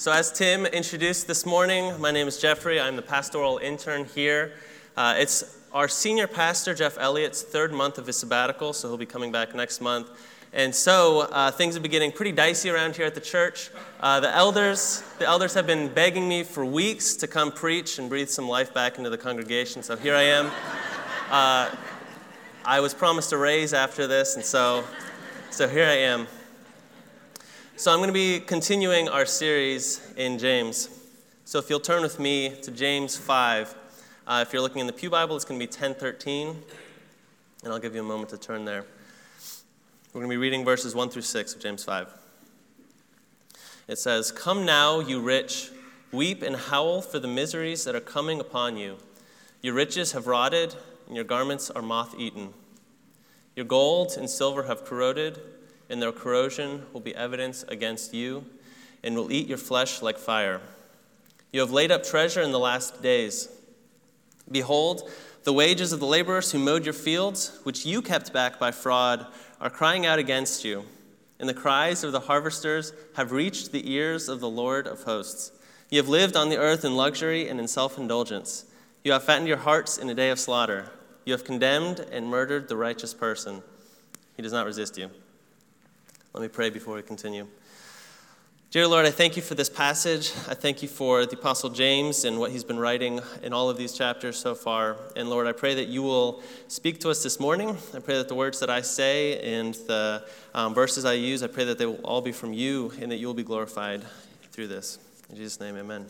So, 0.00 0.10
as 0.10 0.32
Tim 0.32 0.64
introduced 0.64 1.26
this 1.26 1.44
morning, 1.44 2.00
my 2.00 2.10
name 2.10 2.26
is 2.26 2.38
Jeffrey. 2.38 2.80
I'm 2.80 2.96
the 2.96 3.02
pastoral 3.02 3.58
intern 3.58 4.06
here. 4.06 4.54
Uh, 4.96 5.16
it's 5.18 5.58
our 5.74 5.88
senior 5.88 6.26
pastor, 6.26 6.72
Jeff 6.72 6.96
Elliott's 6.96 7.42
third 7.42 7.70
month 7.70 7.98
of 7.98 8.06
his 8.06 8.16
sabbatical, 8.16 8.72
so 8.72 8.88
he'll 8.88 8.96
be 8.96 9.04
coming 9.04 9.30
back 9.30 9.54
next 9.54 9.82
month. 9.82 10.08
And 10.54 10.74
so 10.74 11.28
uh, 11.30 11.50
things 11.50 11.74
have 11.74 11.82
been 11.82 11.92
getting 11.92 12.12
pretty 12.12 12.32
dicey 12.32 12.70
around 12.70 12.96
here 12.96 13.04
at 13.04 13.14
the 13.14 13.20
church. 13.20 13.68
Uh, 14.00 14.20
the 14.20 14.34
elders, 14.34 15.02
the 15.18 15.26
elders 15.26 15.52
have 15.52 15.66
been 15.66 15.88
begging 15.88 16.26
me 16.26 16.44
for 16.44 16.64
weeks 16.64 17.14
to 17.16 17.26
come 17.26 17.52
preach 17.52 17.98
and 17.98 18.08
breathe 18.08 18.30
some 18.30 18.48
life 18.48 18.72
back 18.72 18.96
into 18.96 19.10
the 19.10 19.18
congregation. 19.18 19.82
So 19.82 19.98
here 19.98 20.14
I 20.14 20.22
am. 20.22 20.50
Uh, 21.30 21.76
I 22.64 22.80
was 22.80 22.94
promised 22.94 23.32
a 23.32 23.36
raise 23.36 23.74
after 23.74 24.06
this, 24.06 24.36
and 24.36 24.42
so, 24.42 24.82
so 25.50 25.68
here 25.68 25.84
I 25.84 25.96
am. 25.96 26.26
So 27.80 27.90
I'm 27.90 27.96
going 27.96 28.08
to 28.08 28.12
be 28.12 28.40
continuing 28.40 29.08
our 29.08 29.24
series 29.24 30.06
in 30.18 30.38
James. 30.38 30.90
So 31.46 31.58
if 31.58 31.70
you'll 31.70 31.80
turn 31.80 32.02
with 32.02 32.20
me 32.20 32.50
to 32.60 32.70
James 32.70 33.16
5. 33.16 33.74
Uh, 34.26 34.44
if 34.46 34.52
you're 34.52 34.60
looking 34.60 34.80
in 34.80 34.86
the 34.86 34.92
Pew 34.92 35.08
Bible, 35.08 35.34
it's 35.34 35.46
going 35.46 35.58
to 35.58 35.66
be 35.66 35.70
1013, 35.70 36.62
and 37.64 37.72
I'll 37.72 37.78
give 37.78 37.94
you 37.94 38.02
a 38.02 38.04
moment 38.04 38.28
to 38.28 38.36
turn 38.36 38.66
there. 38.66 38.84
We're 40.12 40.20
going 40.20 40.28
to 40.28 40.34
be 40.34 40.36
reading 40.36 40.62
verses 40.62 40.94
1 40.94 41.08
through 41.08 41.22
6 41.22 41.54
of 41.54 41.62
James 41.62 41.82
5. 41.82 42.08
It 43.88 43.96
says, 43.96 44.30
Come 44.30 44.66
now, 44.66 45.00
you 45.00 45.18
rich, 45.22 45.70
weep 46.12 46.42
and 46.42 46.56
howl 46.56 47.00
for 47.00 47.18
the 47.18 47.28
miseries 47.28 47.84
that 47.84 47.94
are 47.94 48.00
coming 48.00 48.40
upon 48.40 48.76
you. 48.76 48.98
Your 49.62 49.72
riches 49.72 50.12
have 50.12 50.26
rotted, 50.26 50.74
and 51.06 51.16
your 51.16 51.24
garments 51.24 51.70
are 51.70 51.80
moth 51.80 52.14
eaten. 52.18 52.52
Your 53.56 53.64
gold 53.64 54.18
and 54.18 54.28
silver 54.28 54.64
have 54.64 54.84
corroded, 54.84 55.40
and 55.90 56.00
their 56.00 56.12
corrosion 56.12 56.86
will 56.92 57.00
be 57.00 57.14
evidence 57.14 57.64
against 57.68 58.14
you, 58.14 58.44
and 59.02 59.16
will 59.16 59.32
eat 59.32 59.48
your 59.48 59.58
flesh 59.58 60.02
like 60.02 60.18
fire. 60.18 60.60
You 61.52 61.60
have 61.60 61.72
laid 61.72 61.90
up 61.90 62.04
treasure 62.04 62.42
in 62.42 62.52
the 62.52 62.58
last 62.58 63.02
days. 63.02 63.48
Behold, 64.50 65.10
the 65.44 65.52
wages 65.52 65.92
of 65.92 66.00
the 66.00 66.06
laborers 66.06 66.52
who 66.52 66.58
mowed 66.58 66.84
your 66.84 66.94
fields, 66.94 67.58
which 67.64 67.86
you 67.86 68.02
kept 68.02 68.32
back 68.32 68.58
by 68.58 68.70
fraud, 68.70 69.26
are 69.60 69.70
crying 69.70 70.06
out 70.06 70.18
against 70.18 70.64
you, 70.64 70.84
and 71.38 71.48
the 71.48 71.54
cries 71.54 72.04
of 72.04 72.12
the 72.12 72.20
harvesters 72.20 72.92
have 73.16 73.32
reached 73.32 73.72
the 73.72 73.90
ears 73.90 74.28
of 74.28 74.40
the 74.40 74.48
Lord 74.48 74.86
of 74.86 75.02
hosts. 75.02 75.52
You 75.90 75.98
have 75.98 76.08
lived 76.08 76.36
on 76.36 76.50
the 76.50 76.58
earth 76.58 76.84
in 76.84 76.94
luxury 76.94 77.48
and 77.48 77.58
in 77.58 77.66
self 77.66 77.98
indulgence. 77.98 78.66
You 79.02 79.12
have 79.12 79.24
fattened 79.24 79.48
your 79.48 79.56
hearts 79.56 79.98
in 79.98 80.10
a 80.10 80.14
day 80.14 80.30
of 80.30 80.38
slaughter. 80.38 80.90
You 81.24 81.32
have 81.32 81.44
condemned 81.44 82.00
and 82.12 82.28
murdered 82.28 82.68
the 82.68 82.76
righteous 82.76 83.14
person. 83.14 83.62
He 84.36 84.42
does 84.42 84.52
not 84.52 84.66
resist 84.66 84.98
you. 84.98 85.10
Let 86.32 86.42
me 86.42 86.48
pray 86.48 86.70
before 86.70 86.94
we 86.94 87.02
continue. 87.02 87.48
Dear 88.70 88.86
Lord, 88.86 89.04
I 89.04 89.10
thank 89.10 89.34
you 89.34 89.42
for 89.42 89.56
this 89.56 89.68
passage. 89.68 90.30
I 90.48 90.54
thank 90.54 90.80
you 90.80 90.86
for 90.86 91.26
the 91.26 91.36
Apostle 91.36 91.70
James 91.70 92.24
and 92.24 92.38
what 92.38 92.52
he's 92.52 92.62
been 92.62 92.78
writing 92.78 93.20
in 93.42 93.52
all 93.52 93.68
of 93.68 93.76
these 93.76 93.92
chapters 93.92 94.36
so 94.36 94.54
far. 94.54 94.96
And 95.16 95.28
Lord, 95.28 95.48
I 95.48 95.52
pray 95.52 95.74
that 95.74 95.88
you 95.88 96.04
will 96.04 96.40
speak 96.68 97.00
to 97.00 97.10
us 97.10 97.24
this 97.24 97.40
morning. 97.40 97.76
I 97.92 97.98
pray 97.98 98.16
that 98.16 98.28
the 98.28 98.36
words 98.36 98.60
that 98.60 98.70
I 98.70 98.80
say 98.82 99.40
and 99.40 99.74
the 99.88 100.24
um, 100.54 100.72
verses 100.72 101.04
I 101.04 101.14
use, 101.14 101.42
I 101.42 101.48
pray 101.48 101.64
that 101.64 101.78
they 101.78 101.86
will 101.86 102.00
all 102.04 102.20
be 102.20 102.30
from 102.30 102.52
you 102.52 102.92
and 103.00 103.10
that 103.10 103.16
you 103.16 103.26
will 103.26 103.34
be 103.34 103.42
glorified 103.42 104.04
through 104.52 104.68
this. 104.68 105.00
In 105.30 105.36
Jesus' 105.36 105.58
name, 105.58 105.76
amen. 105.76 106.06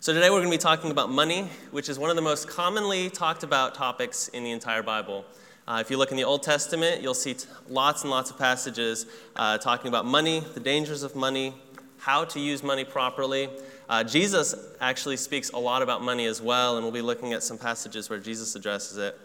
So 0.00 0.12
today 0.12 0.30
we're 0.30 0.40
going 0.40 0.50
to 0.50 0.58
be 0.58 0.58
talking 0.58 0.90
about 0.90 1.10
money, 1.10 1.48
which 1.70 1.88
is 1.88 1.96
one 1.96 2.10
of 2.10 2.16
the 2.16 2.22
most 2.22 2.48
commonly 2.48 3.08
talked 3.08 3.44
about 3.44 3.76
topics 3.76 4.26
in 4.26 4.42
the 4.42 4.50
entire 4.50 4.82
Bible. 4.82 5.24
Uh, 5.68 5.82
if 5.82 5.90
you 5.90 5.98
look 5.98 6.10
in 6.10 6.16
the 6.16 6.24
Old 6.24 6.42
Testament, 6.42 7.02
you'll 7.02 7.12
see 7.12 7.34
t- 7.34 7.46
lots 7.68 8.00
and 8.00 8.10
lots 8.10 8.30
of 8.30 8.38
passages 8.38 9.04
uh, 9.36 9.58
talking 9.58 9.88
about 9.88 10.06
money, 10.06 10.40
the 10.54 10.60
dangers 10.60 11.02
of 11.02 11.14
money, 11.14 11.52
how 11.98 12.24
to 12.24 12.40
use 12.40 12.62
money 12.62 12.86
properly. 12.86 13.50
Uh, 13.86 14.02
Jesus 14.02 14.54
actually 14.80 15.18
speaks 15.18 15.50
a 15.50 15.58
lot 15.58 15.82
about 15.82 16.00
money 16.00 16.24
as 16.24 16.40
well, 16.40 16.76
and 16.76 16.84
we'll 16.84 16.92
be 16.94 17.02
looking 17.02 17.34
at 17.34 17.42
some 17.42 17.58
passages 17.58 18.08
where 18.08 18.18
Jesus 18.18 18.54
addresses 18.56 18.96
it. 18.96 19.18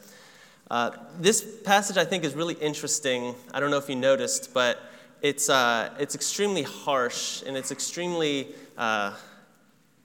Uh, 0.70 0.92
this 1.18 1.62
passage, 1.64 1.96
I 1.96 2.04
think, 2.04 2.26
is 2.26 2.34
really 2.36 2.56
interesting. 2.56 3.36
I 3.54 3.62
don't 3.62 3.72
know 3.72 3.78
if 3.78 3.88
you 3.88 3.96
noticed, 3.96 4.54
but 4.54 4.82
it's, 5.22 5.48
uh, 5.48 5.92
it's 5.98 6.14
extremely 6.14 6.64
harsh 6.64 7.42
and 7.44 7.56
it's 7.56 7.72
extremely, 7.72 8.50
uh, 8.78 9.14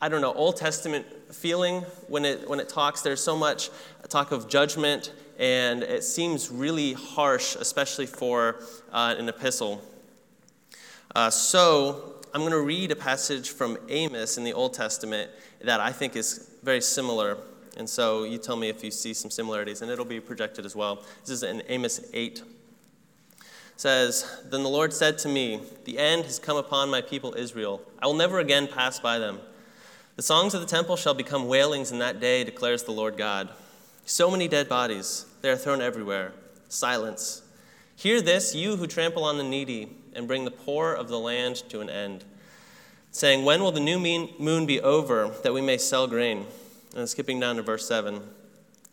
I 0.01 0.09
don't 0.09 0.21
know, 0.21 0.35
Old 0.35 0.57
Testament 0.57 1.05
feeling 1.35 1.81
when 2.07 2.25
it, 2.25 2.49
when 2.49 2.61
it 2.61 2.69
talks. 2.69 3.01
There's 3.01 3.21
so 3.21 3.37
much 3.37 3.71
talk 4.09 4.31
of 4.31 4.49
judgment 4.49 5.13
and 5.39 5.83
it 5.85 6.03
seems 6.03 6.51
really 6.51 6.95
harsh, 6.95 7.55
especially 7.55 8.07
for 8.07 8.63
uh, 8.93 9.15
an 9.17 9.29
epistle. 9.29 9.83
Uh, 11.15 11.31
so, 11.31 12.15
I'm 12.35 12.41
going 12.41 12.53
to 12.53 12.61
read 12.61 12.91
a 12.91 12.97
passage 12.97 13.51
from 13.51 13.79
Amos 13.89 14.37
in 14.37 14.45
the 14.45 14.53
Old 14.53 14.75
Testament 14.75 15.31
that 15.63 15.81
I 15.81 15.93
think 15.93 16.17
is 16.17 16.51
very 16.63 16.81
similar. 16.81 17.39
And 17.77 17.89
so, 17.89 18.25
you 18.25 18.39
tell 18.39 18.57
me 18.57 18.69
if 18.69 18.83
you 18.83 18.91
see 18.91 19.15
some 19.15 19.31
similarities, 19.31 19.81
and 19.81 19.91
it'll 19.91 20.05
be 20.05 20.21
projected 20.21 20.67
as 20.67 20.75
well. 20.75 21.05
This 21.21 21.31
is 21.31 21.43
in 21.45 21.63
Amos 21.69 22.01
8. 22.13 22.43
It 23.39 23.45
says, 23.77 24.41
Then 24.51 24.65
the 24.65 24.69
Lord 24.69 24.93
said 24.93 25.19
to 25.19 25.29
me, 25.29 25.61
The 25.85 25.99
end 25.99 26.25
has 26.25 26.41
come 26.41 26.57
upon 26.57 26.91
my 26.91 27.01
people 27.01 27.35
Israel. 27.35 27.81
I 28.03 28.07
will 28.07 28.15
never 28.15 28.41
again 28.41 28.67
pass 28.67 28.99
by 28.99 29.21
them. 29.21 29.39
The 30.17 30.23
songs 30.23 30.53
of 30.53 30.61
the 30.61 30.67
temple 30.67 30.97
shall 30.97 31.15
become 31.15 31.47
wailings 31.47 31.93
in 31.93 32.01
that 32.01 32.19
day, 32.19 32.43
declares 32.43 32.83
the 32.83 32.91
Lord 32.91 33.17
God. 33.17 33.51
So 34.05 34.31
many 34.31 34.49
dead 34.49 34.69
bodies, 34.69 35.27
they 35.41 35.51
are 35.51 35.57
thrown 35.57 35.81
everywhere. 35.81 36.33
Silence. 36.69 37.43
Hear 37.97 38.21
this, 38.21 38.55
you 38.55 38.77
who 38.77 38.87
trample 38.87 39.25
on 39.25 39.39
the 39.39 39.45
needy 39.45 39.97
and 40.15 40.29
bring 40.29 40.45
the 40.45 40.51
poor 40.51 40.93
of 40.93 41.09
the 41.09 41.19
land 41.19 41.57
to 41.69 41.81
an 41.81 41.91
end, 41.91 42.25
saying, 43.11 43.45
When 43.45 43.63
will 43.63 43.73
the 43.73 43.81
new 43.81 43.99
moon 43.99 44.67
be 44.67 44.81
over 44.81 45.29
that 45.43 45.53
we 45.53 45.61
may 45.61 45.79
sell 45.79 46.07
grain? 46.07 46.47
And 46.97 47.09
skipping 47.09 47.41
down 47.41 47.57
to 47.57 47.63
verse 47.63 47.87
7 47.87 48.23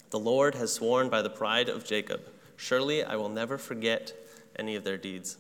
The 0.10 0.20
Lord 0.20 0.56
has 0.56 0.74
sworn 0.74 1.10
by 1.10 1.22
the 1.22 1.30
pride 1.30 1.70
of 1.70 1.86
Jacob, 1.86 2.22
Surely 2.58 3.04
I 3.04 3.16
will 3.16 3.30
never 3.30 3.58
forget 3.58 4.14
any 4.58 4.76
of 4.76 4.84
their 4.84 4.98
deeds. 4.98 5.38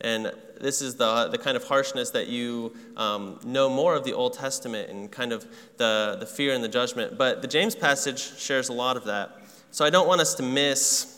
And 0.00 0.32
this 0.60 0.82
is 0.82 0.96
the, 0.96 1.28
the 1.28 1.38
kind 1.38 1.56
of 1.56 1.64
harshness 1.64 2.10
that 2.10 2.28
you 2.28 2.76
um, 2.96 3.40
know 3.44 3.70
more 3.70 3.94
of 3.94 4.04
the 4.04 4.12
Old 4.12 4.34
Testament 4.34 4.90
and 4.90 5.10
kind 5.10 5.32
of 5.32 5.46
the, 5.78 6.16
the 6.20 6.26
fear 6.26 6.52
and 6.52 6.62
the 6.62 6.68
judgment. 6.68 7.16
But 7.16 7.40
the 7.40 7.48
James 7.48 7.74
passage 7.74 8.38
shares 8.38 8.68
a 8.68 8.74
lot 8.74 8.96
of 8.96 9.04
that. 9.04 9.40
So 9.70 9.84
I 9.84 9.90
don't 9.90 10.08
want 10.08 10.20
us 10.20 10.34
to 10.36 10.42
miss 10.42 11.12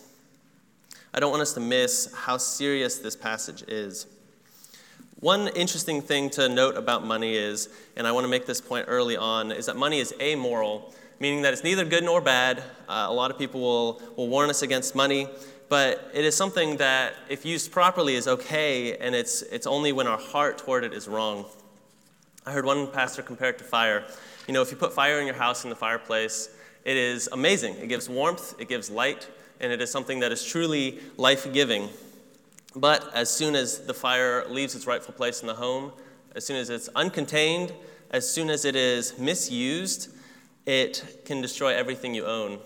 I 1.14 1.20
don't 1.20 1.31
want 1.31 1.41
us 1.41 1.54
to 1.54 1.60
miss 1.60 2.14
how 2.14 2.36
serious 2.36 2.98
this 2.98 3.16
passage 3.16 3.64
is. 3.66 4.06
One 5.20 5.48
interesting 5.48 6.03
thing 6.03 6.28
to 6.31 6.50
note 6.50 6.76
about 6.76 7.04
money 7.04 7.34
is, 7.34 7.70
and 7.97 8.06
I 8.06 8.12
want 8.12 8.25
to 8.25 8.28
make 8.28 8.44
this 8.44 8.60
point 8.60 8.84
early 8.88 9.16
on, 9.16 9.50
is 9.50 9.66
that 9.66 9.76
money 9.76 10.00
is 10.00 10.14
amoral, 10.20 10.94
meaning 11.19 11.42
that 11.42 11.54
it's 11.54 11.64
neither 11.64 11.87
good 11.87 12.04
nor 12.04 12.20
bad. 12.20 12.58
Uh, 12.88 13.06
a 13.08 13.12
lot 13.12 13.31
of 13.31 13.38
people 13.38 13.60
will, 13.60 14.03
will 14.16 14.28
warn 14.28 14.50
us 14.50 14.60
against 14.60 14.94
money 14.94 15.28
but 15.69 16.10
it 16.14 16.25
is 16.25 16.34
something 16.34 16.78
that, 16.78 17.14
if 17.28 17.44
used 17.44 17.70
properly, 17.70 18.14
is 18.14 18.26
okay, 18.26 18.97
and 18.97 19.14
it's, 19.14 19.42
it's 19.42 19.66
only 19.66 19.92
when 19.92 20.06
our 20.06 20.19
heart 20.19 20.58
toward 20.58 20.82
it 20.82 20.94
is 20.94 21.06
wrong. 21.08 21.44
I 22.47 22.53
heard 22.53 22.64
one 22.64 22.91
pastor 22.91 23.22
compare 23.22 23.50
it 23.50 23.58
to 23.58 23.64
fire. 23.64 24.04
You 24.47 24.54
know, 24.54 24.62
if 24.62 24.70
you 24.70 24.78
put 24.78 24.94
fire 24.94 25.20
in 25.20 25.26
your 25.26 25.34
house 25.34 25.64
in 25.64 25.70
the 25.70 25.76
fireplace, 25.76 26.48
it 26.88 26.97
is 26.97 27.28
amazing. 27.32 27.75
It 27.75 27.91
gives 27.91 28.09
warmth, 28.09 28.59
it 28.59 28.66
gives 28.66 28.88
light, 28.88 29.28
and 29.60 29.71
it 29.71 29.82
is 29.82 29.91
something 29.91 30.21
that 30.21 30.32
is 30.32 30.43
truly 30.43 31.00
life 31.19 31.53
giving. 31.53 31.91
But 32.75 33.15
as 33.15 33.28
soon 33.28 33.54
as 33.54 33.81
the 33.81 33.93
fire 33.93 34.49
leaves 34.49 34.75
its 34.75 34.87
rightful 34.87 35.12
place 35.12 35.43
in 35.43 35.49
the 35.49 35.54
home, 35.54 35.93
as 36.34 36.47
soon 36.47 36.56
as 36.56 36.71
it's 36.71 36.88
uncontained, 36.97 37.75
as 38.10 38.26
soon 38.26 38.49
as 38.49 38.65
it 38.65 38.75
is 38.75 39.19
misused, 39.19 40.09
it 40.65 41.21
can 41.26 41.43
destroy 41.43 41.75
everything 41.75 42.15
you 42.15 42.25
own. 42.25 42.59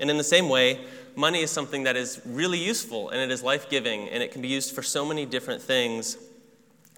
And 0.00 0.08
in 0.10 0.16
the 0.16 0.24
same 0.24 0.48
way, 0.48 0.80
money 1.14 1.42
is 1.42 1.50
something 1.50 1.82
that 1.82 1.94
is 1.94 2.22
really 2.24 2.58
useful 2.58 3.10
and 3.10 3.20
it 3.20 3.30
is 3.30 3.42
life 3.42 3.68
giving 3.68 4.08
and 4.08 4.22
it 4.22 4.32
can 4.32 4.40
be 4.40 4.48
used 4.48 4.74
for 4.74 4.82
so 4.82 5.04
many 5.04 5.26
different 5.26 5.60
things. 5.60 6.16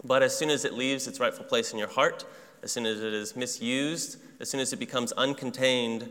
But 0.04 0.22
as 0.22 0.38
soon 0.38 0.50
as 0.50 0.64
it 0.64 0.74
leaves 0.74 1.08
its 1.08 1.18
rightful 1.18 1.46
place 1.46 1.72
in 1.72 1.80
your 1.80 1.88
heart, 1.88 2.24
as 2.62 2.70
soon 2.70 2.86
as 2.86 3.00
it 3.00 3.12
is 3.12 3.34
misused, 3.34 4.18
as 4.38 4.48
soon 4.48 4.60
as 4.60 4.72
it 4.72 4.78
becomes 4.78 5.12
uncontained, 5.14 6.10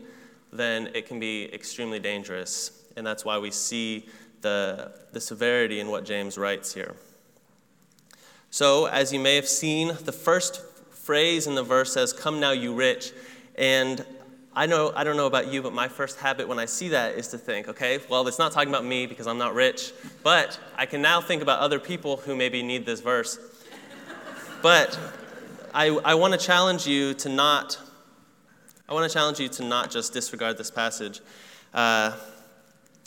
then 0.54 0.90
it 0.94 1.06
can 1.06 1.18
be 1.18 1.52
extremely 1.52 1.98
dangerous. 1.98 2.84
And 2.96 3.06
that's 3.06 3.24
why 3.24 3.38
we 3.38 3.50
see 3.50 4.08
the, 4.40 4.92
the 5.12 5.20
severity 5.20 5.80
in 5.80 5.88
what 5.88 6.04
James 6.04 6.38
writes 6.38 6.72
here. 6.72 6.94
So, 8.50 8.86
as 8.86 9.12
you 9.12 9.18
may 9.18 9.34
have 9.34 9.48
seen, 9.48 9.88
the 10.04 10.12
first 10.12 10.62
phrase 10.90 11.48
in 11.48 11.56
the 11.56 11.64
verse 11.64 11.92
says, 11.92 12.12
Come 12.12 12.38
now, 12.38 12.52
you 12.52 12.72
rich. 12.72 13.12
And 13.56 14.06
I 14.54 14.66
know 14.66 14.92
I 14.94 15.02
don't 15.02 15.16
know 15.16 15.26
about 15.26 15.52
you, 15.52 15.60
but 15.60 15.72
my 15.72 15.88
first 15.88 16.20
habit 16.20 16.46
when 16.46 16.60
I 16.60 16.66
see 16.66 16.90
that 16.90 17.16
is 17.16 17.28
to 17.28 17.38
think, 17.38 17.66
okay, 17.66 17.98
well, 18.08 18.26
it's 18.28 18.38
not 18.38 18.52
talking 18.52 18.68
about 18.68 18.84
me 18.84 19.06
because 19.06 19.26
I'm 19.26 19.38
not 19.38 19.54
rich, 19.54 19.92
but 20.22 20.58
I 20.76 20.86
can 20.86 21.02
now 21.02 21.20
think 21.20 21.42
about 21.42 21.58
other 21.58 21.80
people 21.80 22.18
who 22.18 22.36
maybe 22.36 22.62
need 22.62 22.86
this 22.86 23.00
verse. 23.00 23.38
but 24.62 24.96
I, 25.74 25.88
I 26.04 26.14
want 26.14 26.32
to 26.32 26.38
challenge 26.38 26.86
you 26.86 27.14
to 27.14 27.28
not 27.28 27.76
I 28.86 28.92
want 28.92 29.10
to 29.10 29.14
challenge 29.14 29.40
you 29.40 29.48
to 29.48 29.64
not 29.64 29.90
just 29.90 30.12
disregard 30.12 30.58
this 30.58 30.70
passage. 30.70 31.22
Uh, 31.72 32.14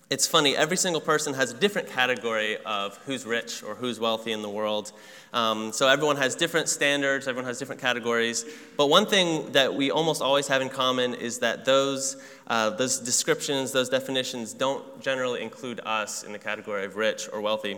it's 0.10 0.26
funny, 0.26 0.56
every 0.56 0.76
single 0.76 1.02
person 1.02 1.36
has 1.36 1.52
a 1.52 1.54
different 1.54 1.88
category 1.88 2.58
of 2.66 2.98
who's 3.06 3.28
rich 3.28 3.62
or 3.62 3.76
who's 3.76 4.00
wealthy 4.00 4.32
in 4.32 4.42
the 4.42 4.50
world. 4.50 4.92
Um, 5.34 5.72
so 5.72 5.88
everyone 5.88 6.16
has 6.16 6.34
different 6.34 6.68
standards, 6.68 7.28
everyone 7.28 7.46
has 7.46 7.60
different 7.60 7.80
categories. 7.80 8.44
But 8.76 8.88
one 8.88 9.06
thing 9.06 9.52
that 9.52 9.76
we 9.76 9.92
almost 9.92 10.20
always 10.20 10.48
have 10.48 10.64
in 10.64 10.70
common 10.70 11.14
is 11.14 11.38
that 11.40 11.64
those, 11.64 12.18
uh, 12.48 12.72
those 12.72 12.98
descriptions, 12.98 13.72
those 13.72 13.90
definitions 13.90 14.56
don't 14.56 15.00
generally 15.00 15.44
include 15.44 15.80
us 15.86 16.24
in 16.24 16.32
the 16.32 16.40
category 16.40 16.86
of 16.86 16.96
rich 16.96 17.30
or 17.32 17.40
wealthy. 17.40 17.78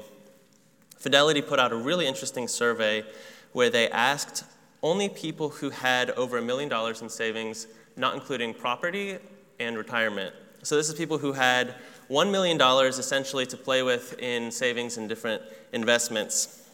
Fidelity 0.97 1.41
put 1.41 1.59
out 1.59 1.73
a 1.73 1.75
really 1.75 2.07
interesting 2.07 2.47
survey 2.47 3.03
where 3.51 3.69
they 3.69 3.89
asked 3.89 4.45
only 4.81 5.09
people 5.09 5.49
who 5.49 5.69
had 5.69 6.11
over 6.11 6.37
a 6.37 6.41
million 6.41 6.69
dollars 6.69 7.01
in 7.01 7.09
savings, 7.09 7.67
not 7.99 8.15
including 8.15 8.53
property 8.53 9.17
and 9.59 9.77
retirement. 9.77 10.33
So 10.63 10.75
this 10.75 10.89
is 10.89 10.95
people 10.95 11.17
who 11.17 11.33
had 11.33 11.75
$1 12.09 12.31
million 12.31 12.59
essentially 12.59 13.45
to 13.45 13.57
play 13.57 13.83
with 13.83 14.17
in 14.19 14.51
savings 14.51 14.97
and 14.97 15.07
different 15.07 15.43
investments. 15.73 16.67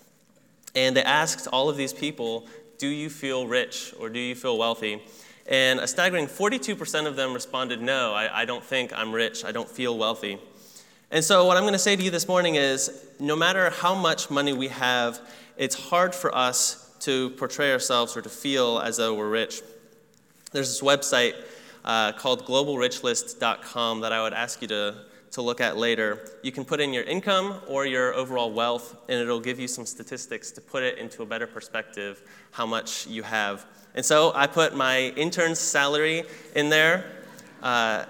And 0.76 0.96
they 0.96 1.04
asked 1.04 1.48
all 1.48 1.68
of 1.68 1.78
these 1.78 1.94
people, 1.94 2.48
Do 2.78 2.88
you 2.88 3.10
feel 3.10 3.48
rich 3.48 3.94
or 4.00 4.10
do 4.10 4.20
you 4.20 4.36
feel 4.36 4.58
wealthy? 4.58 5.02
And 5.48 5.80
a 5.80 5.88
staggering 5.88 6.28
42% 6.28 7.06
of 7.06 7.16
them 7.16 7.34
responded, 7.34 7.82
No, 7.82 8.14
I, 8.14 8.42
I 8.42 8.46
don't 8.46 8.64
think 8.64 8.94
I'm 8.94 9.14
rich. 9.14 9.44
I 9.44 9.52
don't 9.52 9.70
feel 9.70 9.98
wealthy. 9.98 10.40
And 11.12 11.24
so, 11.24 11.46
what 11.46 11.56
I'm 11.56 11.64
going 11.64 11.74
to 11.74 11.80
say 11.80 11.96
to 11.96 12.02
you 12.04 12.12
this 12.12 12.28
morning 12.28 12.56
is 12.56 13.06
no 13.20 13.36
matter 13.36 13.70
how 13.70 13.94
much 13.94 14.30
money 14.30 14.54
we 14.54 14.70
have, 14.70 15.20
it's 15.56 15.76
hard 15.90 16.16
for 16.16 16.36
us 16.36 16.92
to 17.02 17.30
portray 17.32 17.72
ourselves 17.72 18.18
or 18.18 18.22
to 18.22 18.30
feel 18.30 18.80
as 18.80 18.98
though 18.98 19.14
we're 19.14 19.30
rich. 19.30 19.62
There's 20.56 20.70
this 20.70 20.82
website 20.82 21.34
uh, 21.84 22.14
called 22.14 22.46
globalrichlist.com 22.46 24.00
that 24.00 24.14
I 24.14 24.22
would 24.22 24.34
ask 24.34 24.62
you 24.62 24.70
to 24.70 24.96
to 25.32 25.42
look 25.42 25.60
at 25.60 25.76
later. 25.76 26.30
You 26.44 26.54
can 26.54 26.64
put 26.64 26.80
in 26.80 26.94
your 26.94 27.04
income 27.04 27.60
or 27.68 27.86
your 27.86 28.14
overall 28.14 28.54
wealth, 28.54 28.96
and 29.10 29.20
it'll 29.20 29.42
give 29.42 29.60
you 29.60 29.68
some 29.68 29.86
statistics 29.86 30.52
to 30.52 30.62
put 30.62 30.82
it 30.82 30.98
into 30.98 31.24
a 31.24 31.26
better 31.26 31.46
perspective 31.46 32.24
how 32.52 32.66
much 32.66 33.06
you 33.06 33.22
have. 33.22 33.66
And 33.96 34.06
so 34.06 34.32
I 34.34 34.48
put 34.48 34.74
my 34.74 35.10
intern's 35.18 35.60
salary 35.60 36.24
in 36.56 36.70
there. 36.70 37.04
Uh, 37.62 38.06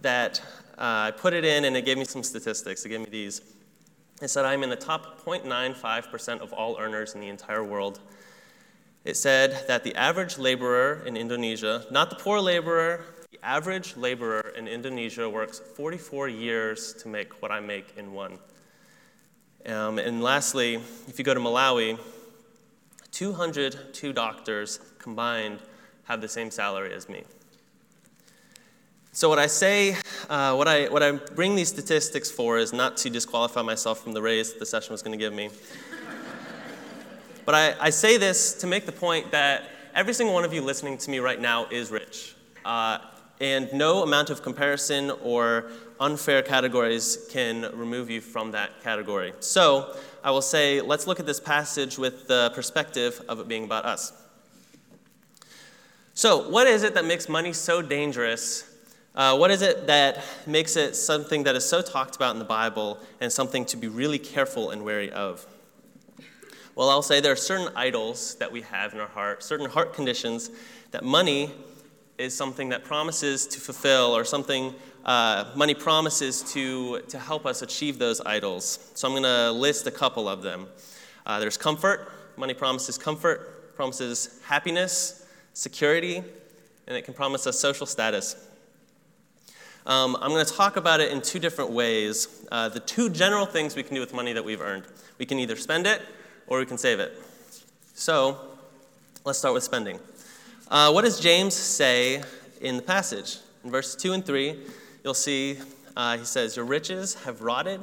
that 0.00 0.40
uh, 0.78 1.08
I 1.08 1.10
put 1.10 1.34
it 1.34 1.44
in, 1.44 1.66
and 1.66 1.76
it 1.76 1.84
gave 1.84 1.98
me 1.98 2.04
some 2.06 2.22
statistics. 2.22 2.82
It 2.86 2.88
gave 2.88 3.00
me 3.00 3.10
these. 3.10 3.42
It 4.22 4.28
said 4.28 4.46
I'm 4.46 4.62
in 4.62 4.70
the 4.70 4.76
top 4.76 5.22
0.95% 5.22 6.40
of 6.40 6.54
all 6.54 6.78
earners 6.78 7.14
in 7.14 7.20
the 7.20 7.28
entire 7.28 7.62
world. 7.62 8.00
It 9.04 9.18
said 9.18 9.68
that 9.68 9.84
the 9.84 9.94
average 9.96 10.38
laborer 10.38 11.02
in 11.04 11.16
Indonesia, 11.16 11.84
not 11.90 12.08
the 12.08 12.16
poor 12.16 12.40
laborer, 12.40 13.04
the 13.30 13.38
average 13.44 13.96
laborer 13.98 14.54
in 14.56 14.66
Indonesia 14.66 15.28
works 15.28 15.58
44 15.58 16.28
years 16.28 16.94
to 16.94 17.08
make 17.08 17.42
what 17.42 17.50
I 17.50 17.60
make 17.60 17.92
in 17.98 18.12
one. 18.12 18.38
Um, 19.66 19.98
and 19.98 20.22
lastly, 20.22 20.76
if 21.06 21.18
you 21.18 21.24
go 21.24 21.34
to 21.34 21.40
Malawi, 21.40 21.98
202 23.10 24.12
doctors 24.14 24.80
combined 24.98 25.58
have 26.04 26.22
the 26.22 26.28
same 26.28 26.50
salary 26.50 26.92
as 26.94 27.08
me. 27.08 27.24
So, 29.12 29.28
what 29.28 29.38
I 29.38 29.46
say, 29.46 29.96
uh, 30.28 30.54
what, 30.54 30.66
I, 30.66 30.88
what 30.88 31.02
I 31.02 31.12
bring 31.12 31.54
these 31.54 31.68
statistics 31.68 32.30
for 32.30 32.58
is 32.58 32.72
not 32.72 32.96
to 32.98 33.10
disqualify 33.10 33.62
myself 33.62 34.02
from 34.02 34.12
the 34.12 34.20
raise 34.20 34.52
that 34.52 34.58
the 34.58 34.66
session 34.66 34.92
was 34.92 35.02
going 35.02 35.16
to 35.16 35.22
give 35.22 35.32
me. 35.32 35.50
But 37.44 37.54
I, 37.54 37.74
I, 37.80 37.90
say 37.90 38.16
this 38.16 38.54
to 38.54 38.66
make 38.66 38.86
the 38.86 38.92
point 38.92 39.30
that 39.32 39.64
every 39.94 40.14
single 40.14 40.34
one 40.34 40.44
of 40.44 40.52
you 40.52 40.62
listening 40.62 40.98
to 40.98 41.10
me 41.10 41.18
right 41.18 41.40
now 41.40 41.66
is 41.66 41.90
rich. 41.90 42.34
Uh, 42.64 42.98
and 43.40 43.72
no 43.72 44.02
amount 44.02 44.30
of 44.30 44.42
comparison 44.42 45.10
or 45.22 45.70
unfair 46.00 46.42
categories 46.42 47.28
can 47.30 47.70
remove 47.76 48.10
you 48.10 48.20
from 48.20 48.52
that 48.52 48.82
category. 48.82 49.32
So 49.40 49.96
I 50.22 50.30
will 50.30 50.42
say, 50.42 50.80
let's 50.80 51.06
look 51.06 51.20
at 51.20 51.26
this 51.26 51.40
passage 51.40 51.98
with 51.98 52.26
the 52.28 52.52
perspective 52.54 53.20
of 53.28 53.40
it 53.40 53.48
being 53.48 53.64
about 53.64 53.84
us. 53.84 54.12
So, 56.16 56.48
what 56.48 56.68
is 56.68 56.84
it 56.84 56.94
that 56.94 57.04
makes 57.04 57.28
money 57.28 57.52
so 57.52 57.82
dangerous? 57.82 58.70
Uh, 59.16 59.36
what 59.36 59.50
is 59.50 59.62
it 59.62 59.88
that 59.88 60.24
makes 60.46 60.76
it 60.76 60.94
something 60.94 61.42
that 61.42 61.56
is 61.56 61.68
so 61.68 61.82
talked 61.82 62.14
about 62.14 62.34
in 62.34 62.38
the 62.38 62.44
Bible 62.44 62.98
and 63.20 63.32
something 63.32 63.64
to 63.66 63.76
be 63.76 63.88
really 63.88 64.18
careful 64.18 64.70
and 64.70 64.84
wary 64.84 65.10
of? 65.10 65.44
Well, 66.76 66.90
I'll 66.90 67.02
say 67.02 67.20
there 67.20 67.30
are 67.30 67.36
certain 67.36 67.68
idols 67.76 68.34
that 68.36 68.50
we 68.50 68.62
have 68.62 68.94
in 68.94 69.00
our 69.00 69.06
heart, 69.06 69.44
certain 69.44 69.70
heart 69.70 69.94
conditions 69.94 70.50
that 70.90 71.04
money 71.04 71.52
is 72.18 72.36
something 72.36 72.70
that 72.70 72.82
promises 72.82 73.46
to 73.46 73.60
fulfill 73.60 74.16
or 74.16 74.24
something 74.24 74.74
uh, 75.04 75.52
money 75.54 75.74
promises 75.74 76.42
to, 76.52 77.00
to 77.02 77.16
help 77.16 77.46
us 77.46 77.62
achieve 77.62 78.00
those 78.00 78.20
idols. 78.22 78.90
So 78.94 79.06
I'm 79.06 79.12
going 79.12 79.22
to 79.22 79.52
list 79.52 79.86
a 79.86 79.92
couple 79.92 80.28
of 80.28 80.42
them. 80.42 80.66
Uh, 81.24 81.38
there's 81.38 81.56
comfort. 81.56 82.10
Money 82.36 82.54
promises 82.54 82.98
comfort, 82.98 83.76
promises 83.76 84.40
happiness, 84.44 85.26
security, 85.52 86.16
and 86.16 86.96
it 86.96 87.02
can 87.04 87.14
promise 87.14 87.46
us 87.46 87.56
social 87.56 87.86
status. 87.86 88.34
Um, 89.86 90.16
I'm 90.20 90.30
going 90.30 90.44
to 90.44 90.52
talk 90.52 90.76
about 90.76 91.00
it 91.00 91.12
in 91.12 91.22
two 91.22 91.38
different 91.38 91.70
ways. 91.70 92.44
Uh, 92.50 92.68
the 92.68 92.80
two 92.80 93.10
general 93.10 93.46
things 93.46 93.76
we 93.76 93.84
can 93.84 93.94
do 93.94 94.00
with 94.00 94.12
money 94.12 94.32
that 94.32 94.44
we've 94.44 94.60
earned 94.60 94.86
we 95.18 95.26
can 95.26 95.38
either 95.38 95.54
spend 95.54 95.86
it 95.86 96.02
or 96.46 96.58
we 96.58 96.66
can 96.66 96.78
save 96.78 97.00
it. 97.00 97.12
So 97.94 98.38
let's 99.24 99.38
start 99.38 99.54
with 99.54 99.62
spending. 99.62 99.98
Uh, 100.68 100.90
what 100.90 101.02
does 101.04 101.20
James 101.20 101.54
say 101.54 102.22
in 102.60 102.76
the 102.76 102.82
passage? 102.82 103.38
In 103.64 103.70
verses 103.70 103.96
2 103.96 104.12
and 104.12 104.24
3, 104.24 104.58
you'll 105.02 105.14
see 105.14 105.58
uh, 105.96 106.18
he 106.18 106.24
says, 106.24 106.56
Your 106.56 106.64
riches 106.64 107.14
have 107.24 107.40
rotted, 107.42 107.80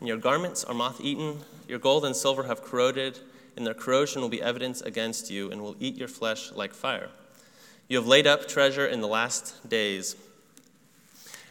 and 0.00 0.08
your 0.08 0.16
garments 0.16 0.64
are 0.64 0.74
moth 0.74 1.00
eaten. 1.00 1.40
Your 1.68 1.78
gold 1.78 2.04
and 2.04 2.14
silver 2.14 2.44
have 2.44 2.62
corroded, 2.62 3.20
and 3.56 3.66
their 3.66 3.74
corrosion 3.74 4.20
will 4.20 4.28
be 4.28 4.42
evidence 4.42 4.80
against 4.80 5.30
you, 5.30 5.50
and 5.50 5.62
will 5.62 5.76
eat 5.78 5.96
your 5.96 6.08
flesh 6.08 6.50
like 6.52 6.74
fire. 6.74 7.10
You 7.88 7.98
have 7.98 8.06
laid 8.06 8.26
up 8.26 8.48
treasure 8.48 8.86
in 8.86 9.00
the 9.00 9.08
last 9.08 9.68
days. 9.68 10.16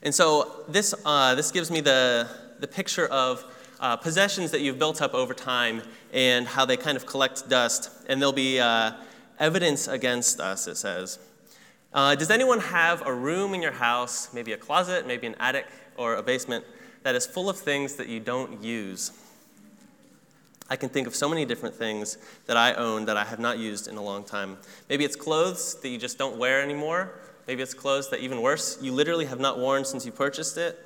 And 0.02 0.14
so 0.14 0.64
this, 0.68 0.94
uh, 1.06 1.36
this 1.36 1.52
gives 1.52 1.72
me 1.72 1.80
the, 1.80 2.28
the 2.60 2.68
picture 2.68 3.08
of 3.08 3.46
uh, 3.84 3.98
possessions 3.98 4.50
that 4.52 4.62
you've 4.62 4.80
built 4.80 5.02
up 5.02 5.14
over 5.14 5.34
time 5.34 5.82
and 6.14 6.48
how 6.48 6.64
they 6.66 6.78
kind 6.78 6.96
of 6.96 7.06
collect 7.06 7.50
dust. 7.50 7.92
And 8.08 8.22
there'll 8.22 8.32
be 8.32 8.60
uh, 8.60 8.94
evidence 9.40 9.90
against 9.90 10.40
us, 10.40 10.68
it 10.68 10.78
says. 10.78 11.20
Uh, 11.94 12.16
does 12.16 12.32
anyone 12.32 12.60
have 12.60 13.06
a 13.06 13.14
room 13.14 13.54
in 13.54 13.62
your 13.62 13.74
house, 13.74 14.34
maybe 14.34 14.54
a 14.54 14.58
closet, 14.58 15.06
maybe 15.06 15.28
an 15.28 15.36
attic 15.38 15.68
or 15.98 16.16
a 16.16 16.24
basement, 16.24 16.64
that 17.04 17.14
is 17.14 17.28
full 17.28 17.50
of 17.50 17.58
things 17.60 17.96
that 17.96 18.08
you 18.08 18.22
don't 18.22 18.64
use? 18.64 19.12
I 20.70 20.78
can 20.78 20.88
think 20.88 21.06
of 21.06 21.14
so 21.14 21.28
many 21.28 21.44
different 21.46 21.76
things 21.76 22.18
that 22.46 22.56
I 22.56 22.74
own 22.76 23.04
that 23.06 23.18
I 23.18 23.26
have 23.26 23.40
not 23.40 23.60
used 23.60 23.90
in 23.90 23.98
a 23.98 24.02
long 24.02 24.24
time. 24.24 24.58
Maybe 24.88 25.04
it's 25.04 25.18
clothes 25.18 25.75
that 25.82 25.90
you 25.90 25.98
just 25.98 26.18
don't 26.18 26.38
wear 26.38 26.62
anymore. 26.62 27.20
Maybe 27.48 27.62
it's 27.62 27.74
clothes 27.74 28.10
that, 28.12 28.22
even 28.22 28.42
worse, 28.42 28.82
you 28.82 28.94
literally 28.94 29.25
have 29.25 29.42
not 29.42 29.60
worn 29.60 29.84
since 29.84 30.06
you 30.06 30.13
purchased 30.13 30.58
it. 30.58 30.83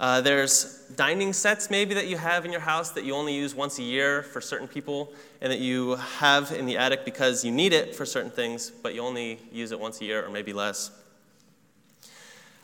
Uh, 0.00 0.20
there's 0.20 0.84
dining 0.94 1.32
sets 1.32 1.70
maybe 1.70 1.92
that 1.92 2.06
you 2.06 2.16
have 2.16 2.44
in 2.44 2.52
your 2.52 2.60
house 2.60 2.90
that 2.92 3.04
you 3.04 3.14
only 3.14 3.34
use 3.34 3.52
once 3.52 3.80
a 3.80 3.82
year 3.82 4.22
for 4.22 4.40
certain 4.40 4.68
people 4.68 5.12
and 5.40 5.52
that 5.52 5.58
you 5.58 5.96
have 6.18 6.52
in 6.52 6.66
the 6.66 6.76
attic 6.76 7.04
because 7.04 7.44
you 7.44 7.50
need 7.50 7.72
it 7.72 7.96
for 7.96 8.06
certain 8.06 8.30
things, 8.30 8.70
but 8.70 8.94
you 8.94 9.00
only 9.00 9.40
use 9.50 9.72
it 9.72 9.80
once 9.80 10.00
a 10.00 10.04
year 10.04 10.24
or 10.24 10.30
maybe 10.30 10.52
less. 10.52 10.92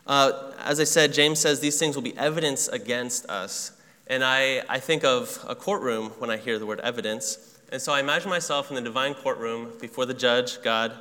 Uh, 0.07 0.53
as 0.63 0.79
I 0.79 0.85
said, 0.85 1.11
James 1.11 1.39
says 1.39 1.59
these 1.59 1.77
things 1.77 1.95
will 1.95 2.03
be 2.03 2.17
evidence 2.17 2.69
against 2.69 3.29
us. 3.29 3.73
And 4.07 4.23
I, 4.23 4.61
I 4.69 4.79
think 4.79 5.03
of 5.03 5.43
a 5.47 5.55
courtroom 5.55 6.11
when 6.19 6.29
I 6.29 6.37
hear 6.37 6.57
the 6.57 6.65
word 6.65 6.79
evidence. 6.81 7.59
And 7.71 7.81
so 7.81 7.91
I 7.91 7.99
imagine 7.99 8.29
myself 8.29 8.69
in 8.69 8.75
the 8.75 8.81
divine 8.81 9.13
courtroom 9.13 9.71
before 9.81 10.05
the 10.05 10.13
judge, 10.13 10.61
God, 10.61 10.93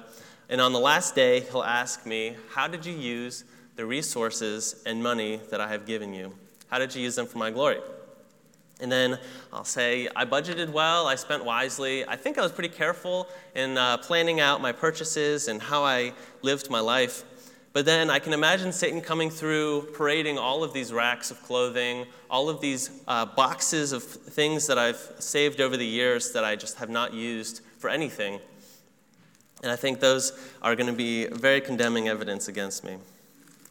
and 0.48 0.60
on 0.60 0.72
the 0.72 0.78
last 0.78 1.14
day, 1.14 1.40
he'll 1.40 1.62
ask 1.62 2.04
me, 2.04 2.36
How 2.50 2.68
did 2.68 2.84
you 2.84 2.94
use 2.94 3.44
the 3.76 3.86
resources 3.86 4.82
and 4.86 5.02
money 5.02 5.40
that 5.50 5.60
I 5.60 5.68
have 5.68 5.86
given 5.86 6.14
you? 6.14 6.34
How 6.68 6.78
did 6.78 6.94
you 6.94 7.02
use 7.02 7.14
them 7.14 7.26
for 7.26 7.38
my 7.38 7.50
glory? 7.50 7.78
And 8.80 8.90
then 8.90 9.18
I'll 9.52 9.64
say, 9.64 10.08
I 10.16 10.24
budgeted 10.24 10.70
well, 10.70 11.06
I 11.06 11.14
spent 11.14 11.44
wisely. 11.44 12.06
I 12.06 12.16
think 12.16 12.38
I 12.38 12.42
was 12.42 12.52
pretty 12.52 12.74
careful 12.74 13.28
in 13.54 13.78
uh, 13.78 13.98
planning 13.98 14.40
out 14.40 14.60
my 14.60 14.72
purchases 14.72 15.48
and 15.48 15.62
how 15.62 15.84
I 15.84 16.12
lived 16.42 16.70
my 16.70 16.80
life. 16.80 17.24
But 17.72 17.84
then 17.84 18.08
I 18.08 18.18
can 18.20 18.32
imagine 18.32 18.72
Satan 18.72 19.00
coming 19.00 19.30
through, 19.30 19.88
parading 19.94 20.38
all 20.38 20.62
of 20.62 20.72
these 20.72 20.92
racks 20.92 21.30
of 21.30 21.42
clothing, 21.42 22.06
all 22.30 22.48
of 22.48 22.60
these 22.60 22.90
uh, 23.08 23.26
boxes 23.26 23.92
of 23.92 24.04
things 24.04 24.66
that 24.68 24.78
I've 24.78 25.12
saved 25.18 25.60
over 25.60 25.76
the 25.76 25.86
years 25.86 26.32
that 26.32 26.44
I 26.44 26.54
just 26.54 26.78
have 26.78 26.90
not 26.90 27.12
used 27.12 27.62
for 27.78 27.90
anything. 27.90 28.38
And 29.62 29.72
I 29.72 29.76
think 29.76 29.98
those 29.98 30.32
are 30.62 30.76
going 30.76 30.86
to 30.88 30.92
be 30.92 31.26
very 31.26 31.60
condemning 31.60 32.08
evidence 32.08 32.48
against 32.48 32.84
me. 32.84 32.98